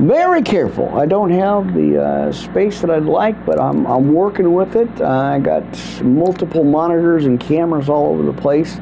[0.00, 0.88] very careful.
[0.98, 4.88] I don't have the uh, space that I'd like, but I'm, I'm working with it.
[5.00, 5.64] Uh, I got
[6.02, 8.78] multiple monitors and cameras all over the place.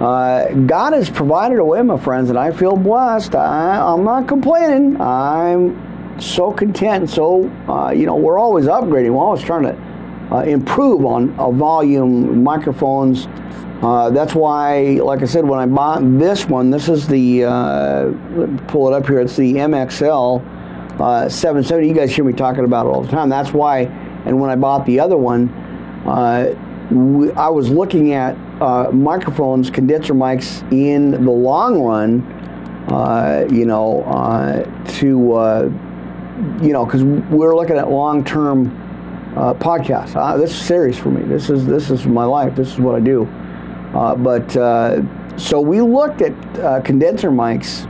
[0.00, 3.34] Uh, God has provided a way, my friends, and I feel blessed.
[3.34, 5.00] I, am not complaining.
[5.00, 7.10] I'm so content.
[7.10, 9.10] So, uh, you know, we're always upgrading.
[9.12, 13.26] We're always trying to uh, improve on volume, microphones,
[13.82, 18.12] uh, that's why, like I said, when I bought this one, this is the, uh,
[18.68, 21.88] pull it up here, it's the MXL uh, 770.
[21.88, 23.30] You guys hear me talking about it all the time.
[23.30, 23.80] That's why,
[24.26, 25.48] and when I bought the other one,
[26.04, 26.54] uh,
[26.90, 32.20] we, I was looking at uh, microphones, condenser mics in the long run,
[33.50, 34.04] you know,
[34.98, 35.06] to,
[36.62, 38.76] you know, because we're looking at long term
[39.34, 40.38] podcasts.
[40.38, 41.22] this is serious for me.
[41.22, 42.54] This is, this is my life.
[42.54, 43.26] This is what I do.
[43.94, 45.02] Uh, but uh,
[45.36, 47.86] so we looked at uh, condenser mics,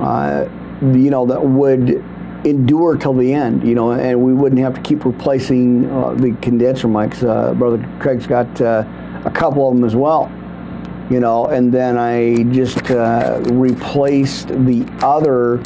[0.00, 0.48] uh,
[0.96, 2.04] you know, that would
[2.44, 6.32] endure till the end, you know, and we wouldn't have to keep replacing uh, the
[6.42, 7.20] condenser mics.
[7.58, 10.30] Brother Craig's got a couple of them as well.
[11.10, 15.60] you know, and then I just uh, replaced the other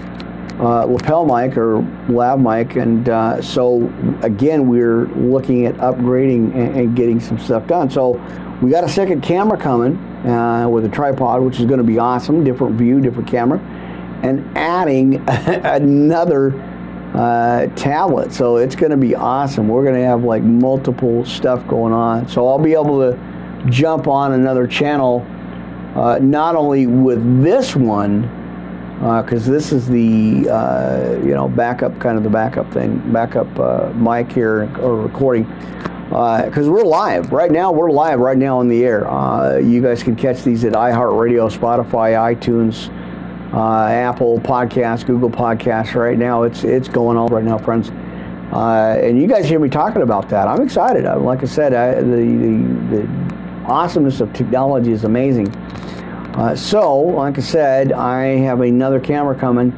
[0.61, 3.91] uh, lapel mic or lav mic, and uh, so
[4.23, 7.89] again we're looking at upgrading and, and, getting some stuff done.
[7.89, 8.21] So
[8.63, 9.97] we got a second camera coming
[10.27, 13.59] uh, with a tripod, which is going to be awesome, different view, different camera,
[14.23, 16.53] and adding another
[17.15, 18.33] uh, tablet.
[18.33, 19.69] So it's going to be awesome.
[19.69, 22.29] We're going to have like multiple stuff going on.
[22.29, 23.19] So I'll be able to
[23.71, 25.27] jump on another channel,
[25.95, 28.23] uh, not only with this one,
[29.01, 33.59] because uh, this is the uh, you know backup kind of the backup thing, backup
[33.59, 35.47] uh, mic here or recording.
[36.11, 39.09] Because uh, we're live right now, we're live right now on the air.
[39.09, 42.89] Uh, you guys can catch these at iHeartRadio, Spotify, iTunes,
[43.55, 45.95] Apple Podcasts, Google Podcasts.
[45.95, 47.91] Right now, it's it's going on right now, friends.
[47.91, 50.49] and you guys hear me talking about that.
[50.49, 51.05] I'm excited.
[51.05, 53.09] Like I said, I, the, the, the
[53.67, 55.49] awesomeness of technology is amazing.
[56.35, 59.71] Uh, so, like I said, I have another camera coming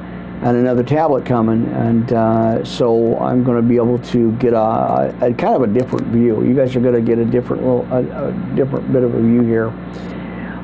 [0.43, 5.15] and another tablet coming, and uh, so I'm going to be able to get a,
[5.21, 6.45] a, kind of a different view.
[6.45, 9.21] You guys are going to get a different little, a, a, different bit of a
[9.23, 9.69] view here.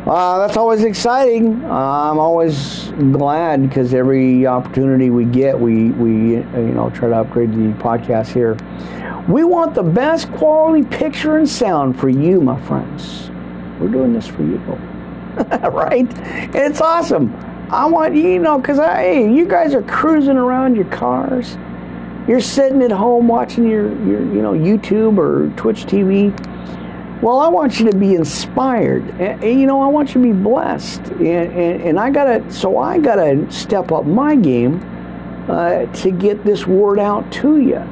[0.04, 1.64] Uh, that's always exciting.
[1.64, 7.52] I'm always glad because every opportunity we get, we we you know try to upgrade
[7.52, 8.56] the podcast here.
[9.28, 13.30] We want the best quality picture and sound for you, my friends.
[13.78, 14.56] We're doing this for you,
[15.70, 16.18] right?
[16.18, 17.32] And it's awesome.
[17.70, 21.58] I want you know, because hey, you guys are cruising around your cars.
[22.26, 26.32] You're sitting at home watching your, your you know YouTube or Twitch TV.
[27.20, 29.02] Well, I want you to be inspired.
[29.20, 31.00] And, and you know, I want you to be blessed.
[31.00, 34.80] And, and, and I gotta, so I gotta step up my game
[35.48, 37.84] uh, to get this word out to you.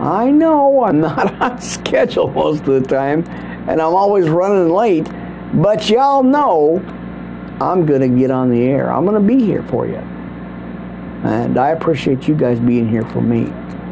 [0.00, 3.24] I know I'm not on schedule most of the time,
[3.68, 5.08] and I'm always running late,
[5.54, 6.82] but y'all know
[7.60, 8.90] I'm going to get on the air.
[8.92, 10.02] I'm going to be here for you.
[11.22, 13.44] And I appreciate you guys being here for me.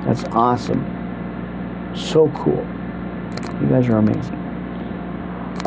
[0.06, 0.82] That's awesome.
[1.94, 2.66] So cool.
[3.60, 4.36] You guys are amazing.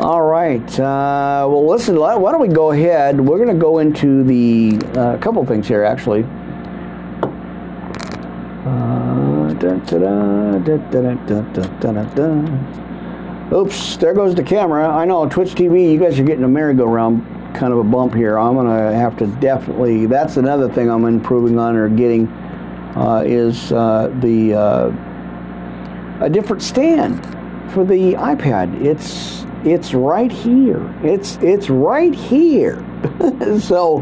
[0.00, 0.68] All right.
[0.80, 3.20] Uh, well, listen, why don't we go ahead?
[3.20, 6.24] We're going to go into the uh, couple things here, actually.
[13.52, 14.88] Oops, there goes the camera.
[14.88, 18.38] I know Twitch TV, you guys are getting a merry-go-round kind of a bump here.
[18.38, 22.28] I'm going to have to definitely, that's another thing I'm improving on or getting
[22.96, 27.24] uh, is uh, the uh, a different stand
[27.72, 28.84] for the iPad.
[28.84, 30.82] It's it's right here.
[31.02, 32.84] It's it's right here.
[33.60, 34.00] so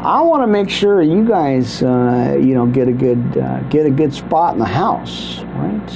[0.00, 3.86] I want to make sure you guys, uh, you know, get a good uh, get
[3.86, 5.90] a good spot in the house, right?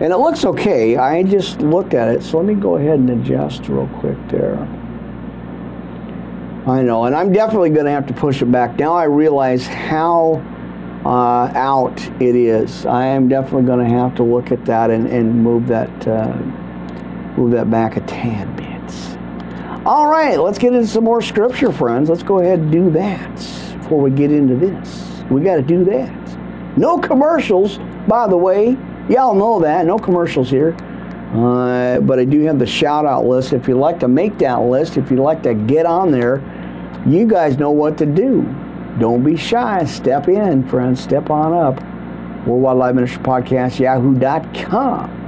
[0.00, 0.96] And it looks okay.
[0.96, 4.56] I just looked at it, so let me go ahead and adjust real quick there.
[6.66, 8.78] I know, and I'm definitely going to have to push it back.
[8.78, 10.40] Now I realize how
[11.04, 12.86] uh, out it is.
[12.86, 16.36] I am definitely going to have to look at that and, and move that uh,
[17.36, 18.68] move that back a tad bit.
[19.84, 22.08] All right, let's get into some more scripture, friends.
[22.08, 23.34] Let's go ahead and do that
[23.80, 25.24] before we get into this.
[25.28, 26.78] We got to do that.
[26.78, 28.76] No commercials, by the way.
[29.08, 29.84] Y'all know that.
[29.84, 30.76] No commercials here.
[31.34, 33.52] Uh, but I do have the shout out list.
[33.52, 36.36] If you'd like to make that list, if you'd like to get on there,
[37.06, 38.42] you guys know what to do.
[38.98, 39.84] Don't be shy.
[39.84, 41.00] Step in, friends.
[41.00, 41.82] Step on up.
[42.46, 45.22] Worldwide Live Ministry Podcast, yahoo.com.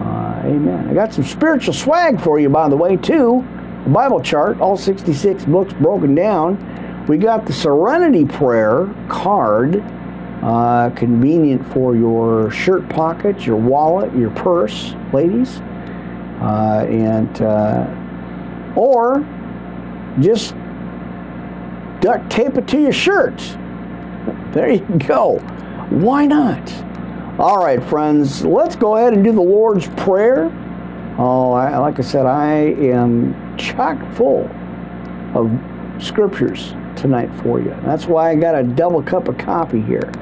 [0.00, 0.88] Uh, amen.
[0.88, 3.44] I got some spiritual swag for you, by the way, too.
[3.86, 7.04] Bible chart, all 66 books broken down.
[7.06, 9.82] We got the Serenity Prayer card,
[10.42, 15.58] uh, convenient for your shirt pocket, your wallet, your purse, ladies,
[16.40, 17.86] uh, and uh,
[18.76, 19.26] or
[20.20, 20.54] just
[22.00, 23.38] duct tape it to your shirt.
[24.52, 25.38] There you go.
[25.90, 26.72] Why not?
[27.38, 30.50] All right, friends, let's go ahead and do the Lord's Prayer.
[31.18, 34.48] Oh, I, like I said, I am chock full
[35.34, 35.50] of
[36.02, 37.70] scriptures tonight for you.
[37.82, 40.12] That's why I got a double cup of coffee here.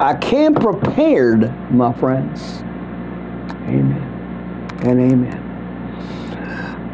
[0.00, 2.60] I came prepared, my friends.
[3.66, 4.08] Amen
[4.82, 5.47] and amen.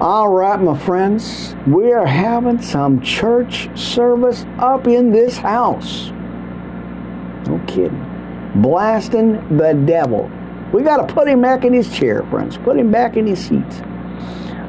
[0.01, 6.11] All right, my friends, we are having some church service up in this house.
[7.47, 8.11] No kidding.
[8.57, 10.31] Blasting the devil
[10.75, 12.57] we got to put him back in his chair, friends.
[12.57, 13.83] Put him back in his seat.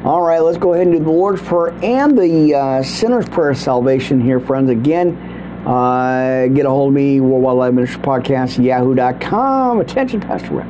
[0.03, 3.49] All right, let's go ahead and do the Lord's Prayer and the uh, Sinner's Prayer
[3.49, 4.69] of Salvation here, friends.
[4.69, 5.17] Again,
[5.65, 9.79] uh, get a hold of me, Worldwide Live Ministry Podcast, yahoo.com.
[9.79, 10.67] Attention, Pastor Rick.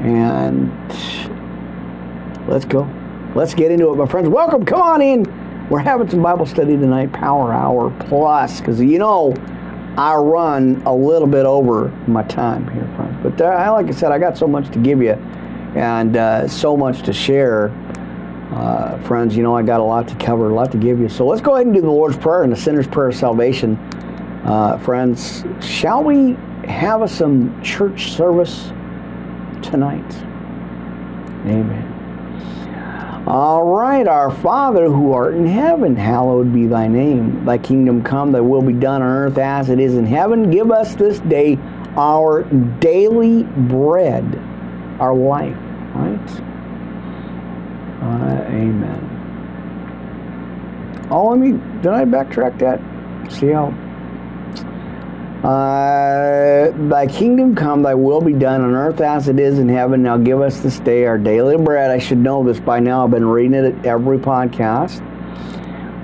[0.00, 0.68] And
[2.48, 2.90] let's go.
[3.34, 4.28] Let's get into it, my friends.
[4.28, 4.64] Welcome.
[4.64, 5.68] Come on in.
[5.68, 9.34] We're having some Bible study tonight, Power Hour Plus, because you know
[9.96, 13.18] I run a little bit over my time here, friends.
[13.24, 15.14] But uh, like I said, I got so much to give you
[15.74, 17.72] and uh, so much to share.
[18.52, 21.08] Uh, friends, you know I got a lot to cover, a lot to give you.
[21.08, 23.76] So let's go ahead and do the Lord's Prayer and the sinner's prayer of salvation.
[24.44, 26.34] Uh, friends, shall we
[26.68, 28.68] have some church service
[29.60, 30.14] tonight?
[31.46, 31.93] Amen.
[33.26, 37.46] All right, our Father who art in heaven, hallowed be thy name.
[37.46, 40.50] Thy kingdom come, thy will be done on earth as it is in heaven.
[40.50, 41.58] Give us this day
[41.96, 42.42] our
[42.80, 44.24] daily bread,
[45.00, 45.56] our life,
[45.94, 46.30] right?
[48.02, 49.00] Uh, amen.
[51.10, 52.80] Oh, let me, did I backtrack that?
[53.32, 53.72] See how
[55.44, 60.02] uh, thy kingdom come, thy will be done on earth as it is in heaven.
[60.02, 61.90] Now give us this day our daily bread.
[61.90, 63.04] I should know this by now.
[63.04, 65.02] I've been reading it at every podcast.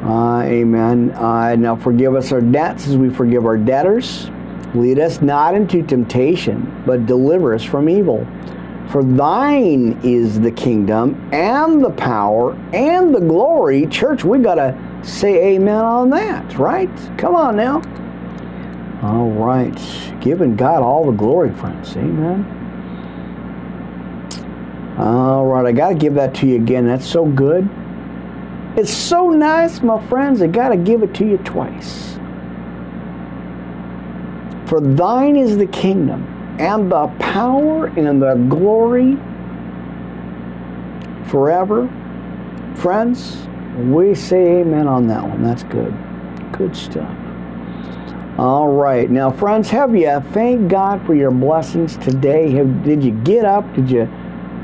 [0.04, 1.12] Uh, amen.
[1.12, 4.28] Uh, now forgive us our debts as we forgive our debtors.
[4.74, 8.26] Lead us not into temptation, but deliver us from evil.
[8.90, 13.86] For thine is the kingdom and the power and the glory.
[13.86, 16.90] Church, we got to say amen on that, right?
[17.16, 17.80] Come on now.
[19.02, 19.74] All right.
[20.20, 21.96] Giving God all the glory, friends.
[21.96, 22.44] Amen.
[24.98, 25.64] All right.
[25.64, 26.86] I got to give that to you again.
[26.86, 27.68] That's so good.
[28.76, 30.42] It's so nice, my friends.
[30.42, 32.18] I got to give it to you twice.
[34.66, 36.24] For thine is the kingdom
[36.60, 39.16] and the power and the glory
[41.28, 41.88] forever.
[42.76, 43.48] Friends,
[43.78, 45.42] we say amen on that one.
[45.42, 45.92] That's good.
[46.52, 47.16] Good stuff.
[48.40, 49.10] All right.
[49.10, 52.50] Now, friends, have you thanked God for your blessings today?
[52.52, 53.70] Have, did you get up?
[53.74, 54.04] Did you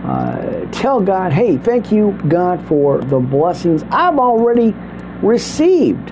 [0.02, 4.74] uh, tell God, hey, thank you, God, for the blessings I've already
[5.20, 6.10] received?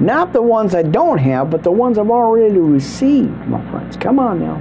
[0.00, 3.96] Not the ones I don't have, but the ones I've already received, my friends.
[3.96, 4.60] Come on now.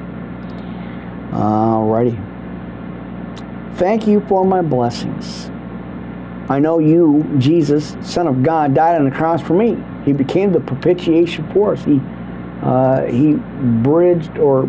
[1.33, 2.19] All righty.
[3.77, 5.49] Thank you for my blessings.
[6.49, 9.83] I know you, Jesus, Son of God, died on the cross for me.
[10.05, 11.83] He became the propitiation for us.
[11.83, 11.99] He
[12.61, 14.65] uh, he bridged or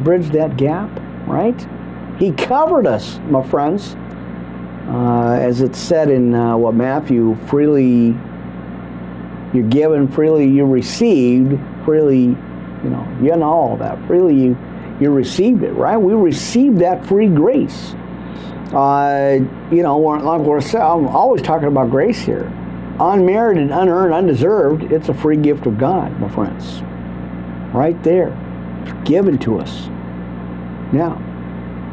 [0.00, 0.90] bridged that gap,
[1.26, 1.66] right?
[2.18, 3.96] He covered us, my friends.
[4.88, 8.16] Uh, as it said in uh, what Matthew, freely
[9.54, 14.04] you're given, freely you received, freely, you know, you know all that.
[14.06, 14.58] Freely you
[15.00, 15.96] you received it, right?
[15.96, 17.94] We received that free grace.
[18.72, 19.38] Uh,
[19.70, 22.50] you know, like we're, I'm always talking about grace here
[23.00, 26.82] unmerited, unearned, undeserved, it's a free gift of God, my friends.
[27.74, 28.30] Right there.
[29.04, 29.86] Given to us.
[30.92, 31.20] Now,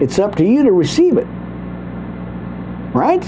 [0.01, 1.27] it's up to you to receive it.
[2.93, 3.23] Right?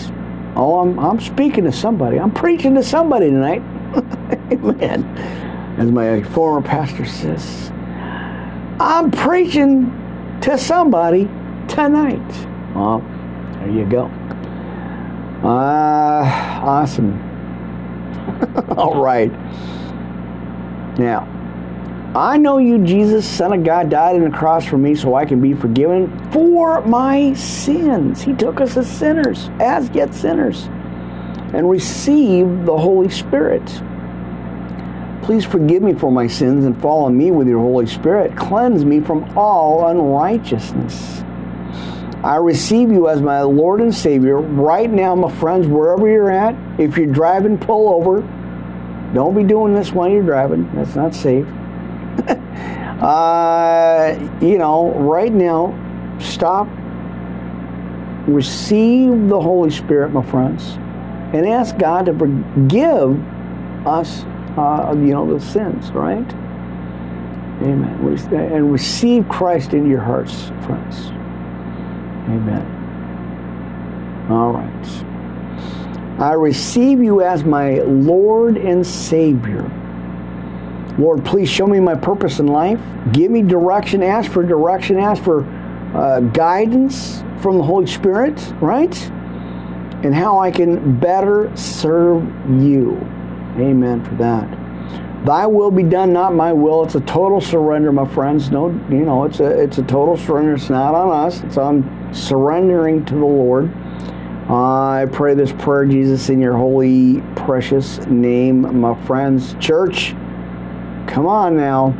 [0.55, 2.19] Oh, I'm, I'm speaking to somebody.
[2.19, 3.61] I'm preaching to somebody tonight.
[4.51, 5.03] Amen.
[5.77, 7.71] As my former pastor says,
[8.79, 9.91] I'm preaching
[10.41, 11.25] to somebody
[11.67, 12.47] tonight.
[12.75, 12.99] Well,
[13.53, 14.05] there you go.
[15.43, 16.23] Uh,
[16.63, 17.30] awesome.
[18.77, 19.31] All right.
[20.97, 21.27] Now,
[22.15, 25.23] I know you, Jesus, Son of God, died on the cross for me so I
[25.23, 28.21] can be forgiven for my sins.
[28.21, 30.63] He took us as sinners, as yet sinners,
[31.53, 33.63] and received the Holy Spirit.
[35.23, 38.35] Please forgive me for my sins and follow me with your Holy Spirit.
[38.35, 41.20] Cleanse me from all unrighteousness.
[42.23, 46.55] I receive you as my Lord and Savior right now, my friends, wherever you're at.
[46.79, 48.21] If you're driving, pull over.
[49.13, 50.71] Don't be doing this while you're driving.
[50.75, 51.47] That's not safe.
[53.01, 56.67] uh, you know, right now, stop.
[58.27, 60.73] Receive the Holy Spirit, my friends,
[61.33, 63.19] and ask God to forgive
[63.87, 64.23] us,
[64.57, 66.31] uh, you know, the sins, right?
[67.63, 67.99] Amen.
[68.31, 71.11] And receive Christ into your hearts, friends.
[72.31, 74.27] Amen.
[74.31, 75.05] All right.
[76.19, 79.69] I receive you as my Lord and Savior.
[80.97, 82.79] Lord, please show me my purpose in life.
[83.11, 84.03] Give me direction.
[84.03, 84.99] Ask for direction.
[84.99, 85.43] Ask for
[85.95, 88.95] uh, guidance from the Holy Spirit, right?
[90.03, 92.23] And how I can better serve
[92.61, 92.97] you.
[93.57, 94.60] Amen for that.
[95.25, 96.83] Thy will be done, not my will.
[96.83, 98.49] It's a total surrender, my friends.
[98.49, 100.55] No, you know, it's a it's a total surrender.
[100.55, 101.41] It's not on us.
[101.43, 103.71] It's on surrendering to the Lord.
[104.49, 109.55] I pray this prayer, Jesus, in your holy, precious name, my friends.
[109.59, 110.11] Church,
[111.07, 111.95] come on now.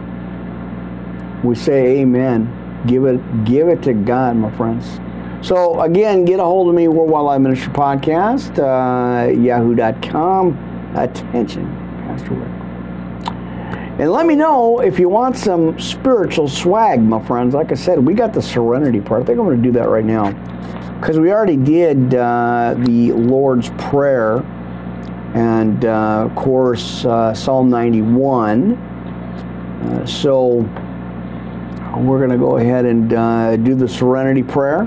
[1.43, 2.84] We say amen.
[2.88, 4.99] Give it, give it to God, my friends.
[5.47, 10.93] So, again, get a hold of me, Worldwide Live Ministry Podcast, uh, yahoo.com.
[10.95, 11.65] Attention,
[12.05, 12.61] Pastor Rick.
[14.01, 17.53] And let me know if you want some spiritual swag, my friends.
[17.53, 19.21] Like I said, we got the serenity part.
[19.21, 20.31] I think I'm going to do that right now.
[20.99, 24.37] Because we already did uh, the Lord's Prayer
[25.35, 28.73] and, uh, of course, uh, Psalm 91.
[28.73, 30.61] Uh, so
[31.95, 34.85] we're going to go ahead and uh, do the serenity prayer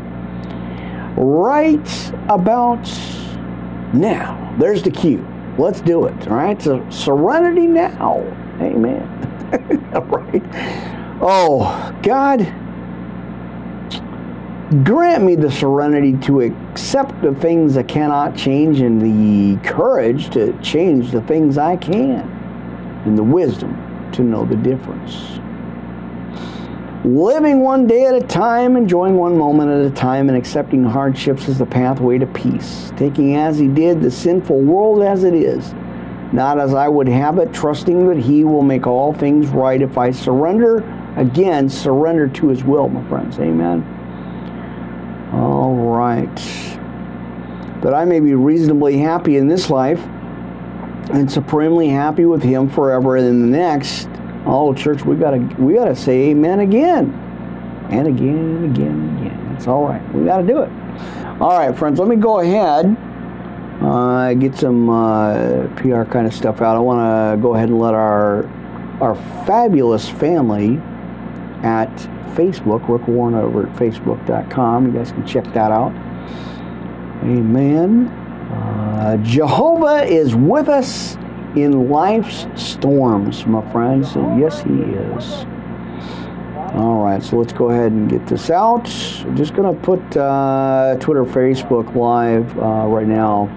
[1.16, 2.82] right about
[3.94, 4.56] now.
[4.58, 5.24] There's the cue.
[5.56, 6.26] Let's do it.
[6.26, 6.60] All right.
[6.60, 8.40] So serenity now.
[8.60, 9.08] Amen.
[9.92, 10.42] right.
[11.20, 12.40] Oh God,
[14.84, 20.58] grant me the serenity to accept the things I cannot change and the courage to
[20.60, 22.28] change the things I can,
[23.04, 25.40] and the wisdom to know the difference
[27.04, 31.48] living one day at a time, enjoying one moment at a time, and accepting hardships
[31.48, 35.74] as the pathway to peace, taking as he did the sinful world as it is,
[36.34, 39.96] not as I would have it, trusting that he will make all things right if
[39.96, 40.78] I surrender,
[41.16, 43.38] again, surrender to his will, my friends.
[43.38, 43.82] Amen.
[45.32, 46.36] All right.
[47.82, 50.00] That I may be reasonably happy in this life
[51.12, 54.08] and supremely happy with him forever in the next
[54.46, 57.14] Oh, church, we gotta we gotta say amen again,
[57.88, 59.48] and again and again and again.
[59.52, 60.14] That's all right.
[60.14, 60.70] We gotta do it.
[61.40, 61.98] All right, friends.
[61.98, 62.94] Let me go ahead.
[63.84, 66.74] Uh, get some uh, PR kind of stuff out.
[66.74, 67.00] I want
[67.36, 68.46] to go ahead and let our
[69.02, 69.14] our
[69.44, 70.78] fabulous family
[71.62, 71.90] at
[72.34, 74.86] Facebook, Rick Warren over at Facebook.com.
[74.86, 75.92] You guys can check that out.
[77.24, 78.08] Amen.
[78.08, 81.16] Uh, Jehovah is with us
[81.54, 84.16] in life's storms, my friends.
[84.16, 85.46] And yes, He is.
[86.74, 88.88] All right, so let's go ahead and get this out.
[89.24, 93.48] I'm just going to put uh, Twitter, Facebook live uh, right now.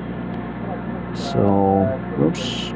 [1.17, 2.71] So, oops.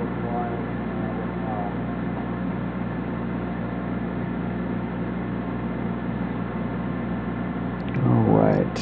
[8.04, 8.80] All right.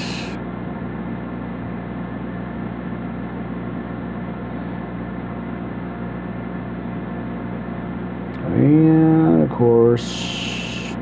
[8.47, 10.93] And of course,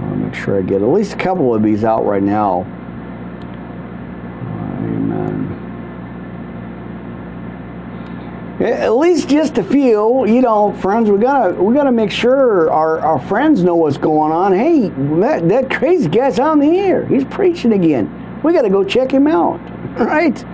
[0.00, 2.66] I'll make sure I get at least a couple of these out right now.
[4.82, 5.48] Amen.
[8.72, 11.08] At least just a few, you know, friends.
[11.08, 14.52] We gotta we gotta make sure our, our friends know what's going on.
[14.52, 14.88] Hey,
[15.20, 17.06] that, that crazy guy's on the air.
[17.06, 18.40] He's preaching again.
[18.42, 19.60] We gotta go check him out,
[20.00, 20.44] right?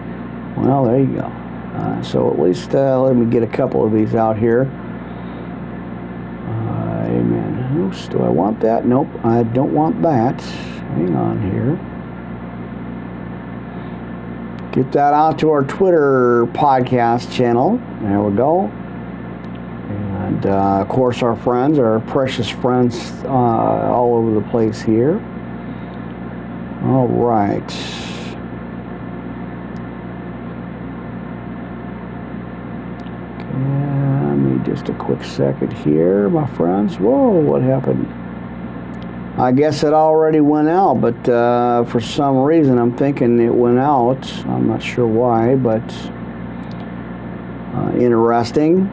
[0.58, 1.24] Well, there you go.
[1.24, 4.64] Uh, so at least uh, let me get a couple of these out here.
[6.48, 7.78] Uh, amen.
[7.78, 8.84] Oops, do I want that?
[8.84, 10.38] Nope, I don't want that.
[10.40, 11.80] Hang on here.
[14.72, 17.76] Get that out to our Twitter podcast channel.
[18.00, 18.66] There we go.
[19.88, 25.16] And uh, of course, our friends, our precious friends, uh, all over the place here.
[26.84, 27.70] All right.
[34.64, 36.98] just a quick second here, my friends.
[36.98, 38.06] Whoa, what happened?
[39.38, 43.78] I guess it already went out, but uh, for some reason I'm thinking it went
[43.78, 44.30] out.
[44.44, 45.82] I'm not sure why, but
[47.74, 48.90] uh, interesting.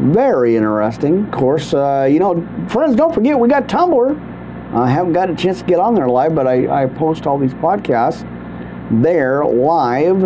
[0.00, 1.26] Very interesting.
[1.26, 4.74] Of course, uh, you know, friends, don't forget we got Tumblr.
[4.74, 7.38] I haven't got a chance to get on there live, but I, I post all
[7.38, 8.22] these podcasts
[9.02, 10.24] there live.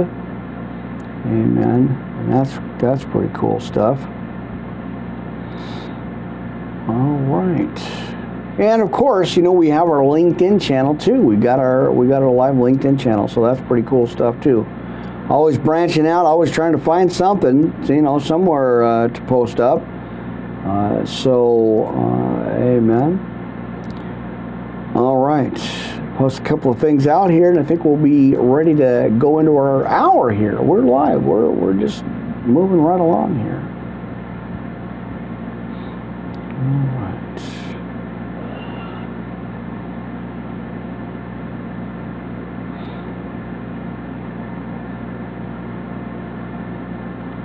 [1.26, 1.88] Amen.
[2.18, 4.00] And that's that's pretty cool stuff.
[6.88, 8.11] All right.
[8.58, 11.20] And of course, you know, we have our LinkedIn channel too.
[11.20, 14.66] We got our we got our live LinkedIn channel, so that's pretty cool stuff too.
[15.30, 19.82] Always branching out, always trying to find something, you know, somewhere uh, to post up.
[20.66, 23.28] Uh, so, uh, amen.
[24.94, 25.54] All right,
[26.18, 29.38] post a couple of things out here, and I think we'll be ready to go
[29.38, 30.60] into our hour here.
[30.60, 31.24] We're live.
[31.24, 32.04] We're we're just
[32.44, 33.66] moving right along here.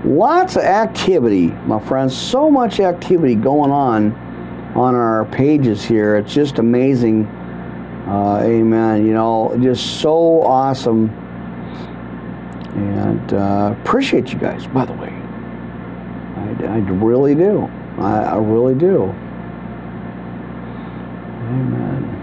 [0.07, 2.15] Lots of activity, my friends.
[2.15, 4.13] So much activity going on
[4.73, 6.15] on our pages here.
[6.15, 7.25] It's just amazing.
[7.25, 9.05] Uh, amen.
[9.05, 11.09] You know, just so awesome.
[12.75, 15.09] And uh, appreciate you guys, by the way.
[15.09, 17.69] I, I really do.
[17.97, 19.13] I, I really do.
[21.43, 22.13] Amen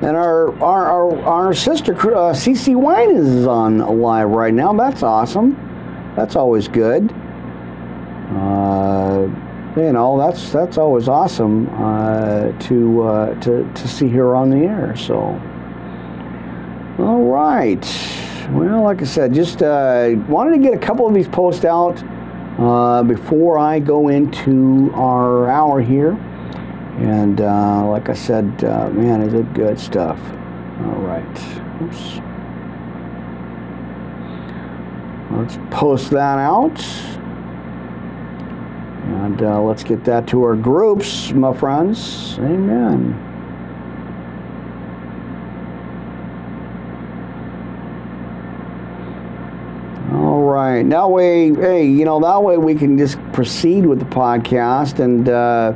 [0.00, 4.72] and our our our, our sister uh, CC Wine is on live right now.
[4.72, 5.67] That's awesome.
[6.18, 7.12] That's always good.
[8.32, 9.28] Uh,
[9.76, 14.56] you know, that's that's always awesome uh, to uh, to to see her on the
[14.56, 14.96] air.
[14.96, 15.16] So,
[16.98, 17.80] all right.
[18.50, 22.02] Well, like I said, just uh, wanted to get a couple of these posts out
[22.58, 26.14] uh, before I go into our hour here.
[26.98, 28.60] And uh, like I said,
[28.92, 30.18] man, is it good stuff.
[30.80, 31.80] All right.
[31.80, 32.27] Oops.
[35.30, 36.80] Let's post that out.
[39.08, 42.38] And uh, let's get that to our groups, my friends.
[42.38, 43.24] Amen.
[50.12, 50.88] All right.
[50.88, 55.28] That way, hey, you know, that way we can just proceed with the podcast and,
[55.28, 55.74] uh,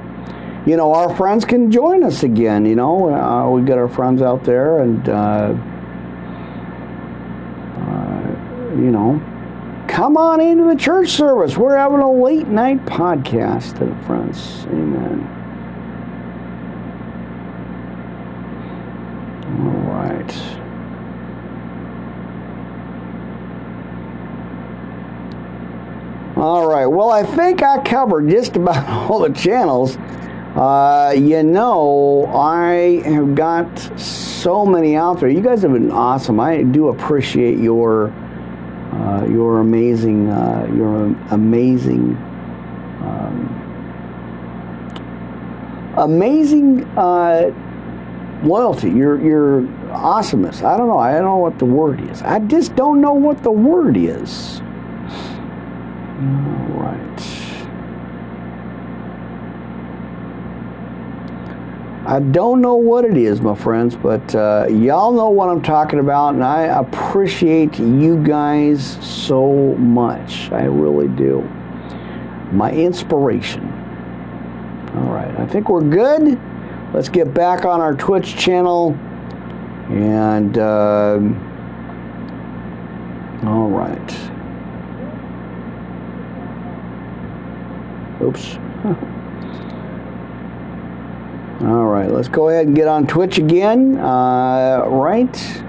[0.66, 2.64] you know, our friends can join us again.
[2.64, 5.55] You know, uh, we got our friends out there and, uh,
[7.82, 8.36] uh
[8.76, 9.20] you know,
[9.93, 11.59] come on into the church service.
[11.59, 14.64] We're having a late night podcast to the friends.
[14.68, 15.28] Amen.
[19.59, 20.32] All right.
[26.38, 26.86] All right.
[26.86, 29.99] Well, I think I covered just about all the channels.
[30.57, 35.28] Uh, you know, I have got so many out there.
[35.28, 36.40] You guys have been awesome.
[36.40, 38.11] I do appreciate your
[38.93, 42.16] uh, your amazing uh, your amazing
[43.03, 43.49] um,
[45.97, 47.51] amazing uh,
[48.43, 48.90] loyalty.
[48.90, 50.62] Your your awesomeness.
[50.62, 50.99] I don't know.
[50.99, 52.22] I don't know what the word is.
[52.22, 54.61] I just don't know what the word is.
[56.20, 57.41] All right.
[62.05, 66.00] I don't know what it is, my friends, but uh, y'all know what I'm talking
[66.00, 70.50] about, and I appreciate you guys so much.
[70.50, 71.42] I really do.
[72.50, 73.62] My inspiration.
[74.96, 76.40] All right, I think we're good.
[76.92, 78.94] Let's get back on our Twitch channel.
[79.88, 81.20] And, uh,
[83.44, 84.30] all right.
[88.20, 88.59] Oops.
[91.62, 93.96] All right, let's go ahead and get on Twitch again.
[93.96, 95.62] Uh, right.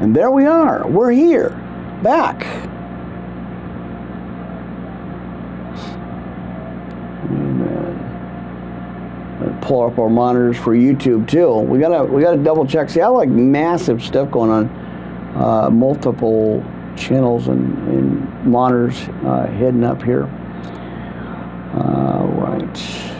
[0.00, 0.86] And there we are.
[0.86, 1.50] We're here.
[2.02, 2.46] Back.
[9.62, 11.58] Pull up our monitors for YouTube too.
[11.58, 12.90] We gotta we gotta double check.
[12.90, 14.68] See, I like massive stuff going on.
[15.36, 16.64] Uh, multiple
[16.96, 20.24] channels and, and monitors uh, hidden up here.
[21.74, 23.11] All right.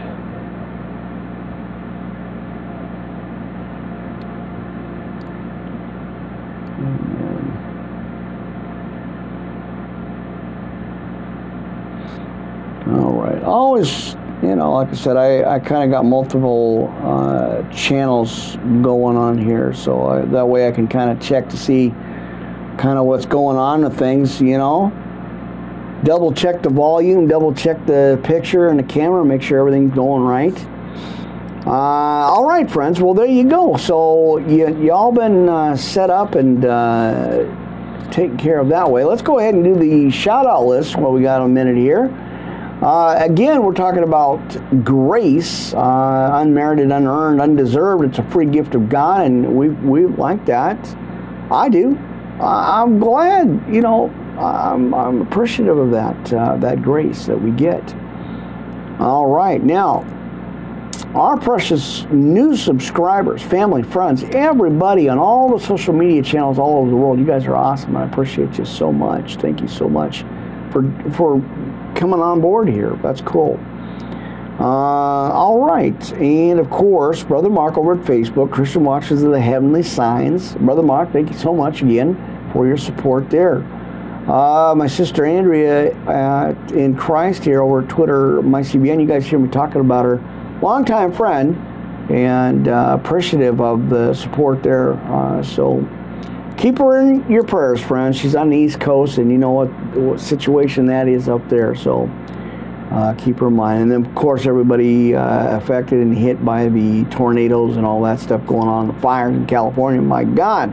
[13.52, 19.16] Always, you know, like I said, I, I kind of got multiple uh, channels going
[19.16, 21.90] on here, so I, that way I can kind of check to see
[22.78, 24.90] kind of what's going on with things, you know.
[26.02, 30.22] Double check the volume, double check the picture and the camera, make sure everything's going
[30.22, 30.66] right.
[31.64, 33.00] Uh, all right, friends.
[33.00, 33.76] Well, there you go.
[33.76, 39.04] So you y'all been uh, set up and uh, taken care of that way.
[39.04, 42.06] Let's go ahead and do the shout out list while we got a minute here.
[42.82, 44.40] Uh, again, we're talking about
[44.84, 48.04] grace, uh, unmerited, unearned, undeserved.
[48.04, 50.76] It's a free gift of God, and we we like that.
[51.48, 51.96] I do.
[52.40, 53.62] I'm glad.
[53.72, 57.94] You know, I'm, I'm appreciative of that uh, that grace that we get.
[58.98, 60.04] All right, now
[61.14, 66.90] our precious new subscribers, family, friends, everybody on all the social media channels all over
[66.90, 67.20] the world.
[67.20, 67.96] You guys are awesome.
[67.96, 69.36] I appreciate you so much.
[69.36, 70.24] Thank you so much
[70.72, 71.36] for for
[71.94, 72.98] coming on board here.
[73.02, 73.58] That's cool.
[74.60, 76.12] Uh, all right.
[76.14, 80.54] And of course, Brother Mark over at Facebook, Christian Watchers of the Heavenly Signs.
[80.54, 83.64] Brother Mark, thank you so much again for your support there.
[84.28, 89.38] Uh, my sister Andrea uh, in Christ here over Twitter, my CBN, you guys hear
[89.38, 90.20] me talking about her.
[90.62, 91.56] Longtime friend
[92.08, 94.92] and uh, appreciative of the support there.
[95.12, 95.80] Uh, so
[96.62, 98.16] keep her in your prayers, friends.
[98.16, 101.74] She's on the East Coast, and you know what, what situation that is up there.
[101.74, 102.04] So
[102.92, 103.82] uh, keep her in mind.
[103.82, 108.20] And then, of course, everybody uh, affected and hit by the tornadoes and all that
[108.20, 110.00] stuff going on, the fires in California.
[110.00, 110.72] My God,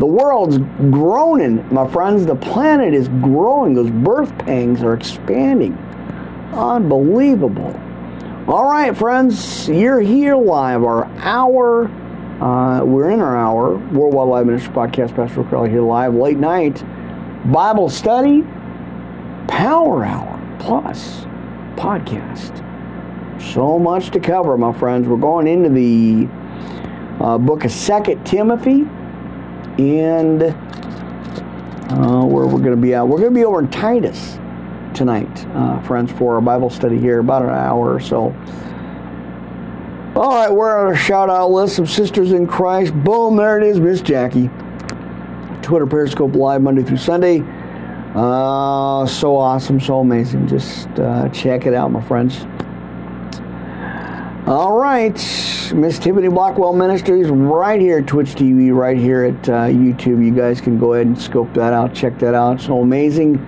[0.00, 0.56] the world's
[0.90, 2.24] groaning, my friends.
[2.24, 3.74] The planet is growing.
[3.74, 5.76] Those birth pangs are expanding.
[6.54, 7.78] Unbelievable.
[8.48, 10.84] All right, friends, you're here live.
[10.84, 11.90] Our hour
[12.40, 13.76] Uh, we're in our hour.
[13.76, 15.16] Worldwide Live Ministry Podcast.
[15.16, 16.14] Pastor Crowley here live.
[16.14, 16.84] Late night
[17.52, 18.42] Bible study.
[19.48, 21.24] Power Hour Plus
[21.74, 22.64] podcast.
[23.40, 25.08] So much to cover, my friends.
[25.08, 26.28] We're going into the
[27.24, 28.86] uh, book of Second Timothy,
[29.78, 33.06] and uh, where we're going to be at.
[33.06, 34.38] We're going to be over in Titus
[34.94, 38.30] tonight, uh, friends, for our Bible study here, about an hour or so.
[40.18, 42.92] All right, we're on a shout out list of sisters in Christ.
[42.92, 44.50] Boom, there it is, Miss Jackie.
[45.62, 47.40] Twitter Periscope Live Monday through Sunday.
[48.16, 50.48] Uh, so awesome, so amazing.
[50.48, 52.40] Just uh, check it out, my friends.
[54.48, 55.14] All right,
[55.72, 60.24] Miss Tiffany Blackwell Ministries, right here Twitch TV, right here at uh, YouTube.
[60.26, 62.60] You guys can go ahead and scope that out, check that out.
[62.60, 63.40] So amazing.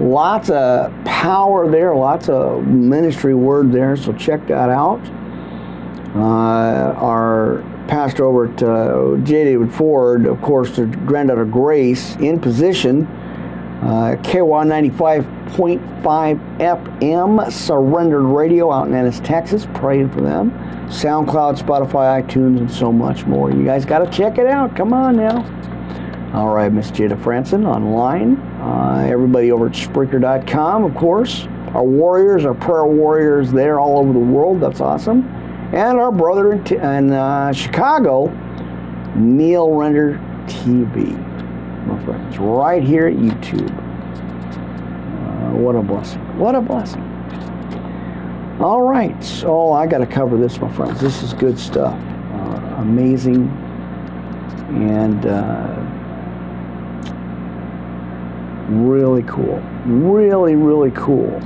[0.00, 3.94] Lots of power there, lots of ministry word there.
[3.94, 5.06] So check that out.
[6.14, 9.44] Uh, our pastor over at uh, J.
[9.44, 13.06] David Ford, of course, the granddaughter Grace, in position.
[13.82, 19.66] Uh, KY 95.5 FM, Surrendered Radio out in Ennis, Texas.
[19.74, 20.52] Praying for them.
[20.88, 23.50] SoundCloud, Spotify, iTunes, and so much more.
[23.50, 24.76] You guys got to check it out.
[24.76, 25.42] Come on now.
[26.32, 28.36] All right, Miss Jada Franson online.
[28.60, 31.46] Uh, everybody over at Spreaker.com, of course.
[31.74, 34.60] Our warriors, our prayer warriors there all over the world.
[34.60, 35.43] That's awesome.
[35.74, 38.28] And our brother in, uh, Chicago,
[39.16, 41.24] Neil Render TV
[41.86, 43.70] my friends, right here at YouTube.
[45.20, 46.20] Uh, what a blessing.
[46.38, 47.02] What a blessing.
[48.60, 49.22] All right.
[49.22, 51.00] So I got to cover this, my friends.
[51.00, 51.98] This is good stuff.
[52.32, 53.48] Uh, amazing.
[54.70, 55.80] And uh,
[58.70, 59.58] really cool.
[59.84, 61.40] Really, really cool.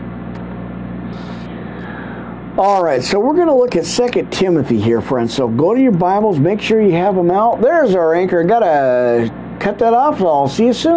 [2.58, 5.32] All right, so we're going to look at Second Timothy here, friends.
[5.32, 7.60] So go to your Bibles, make sure you have them out.
[7.60, 8.42] There's our anchor.
[8.42, 10.20] Got to cut that off.
[10.20, 10.96] I'll see you soon.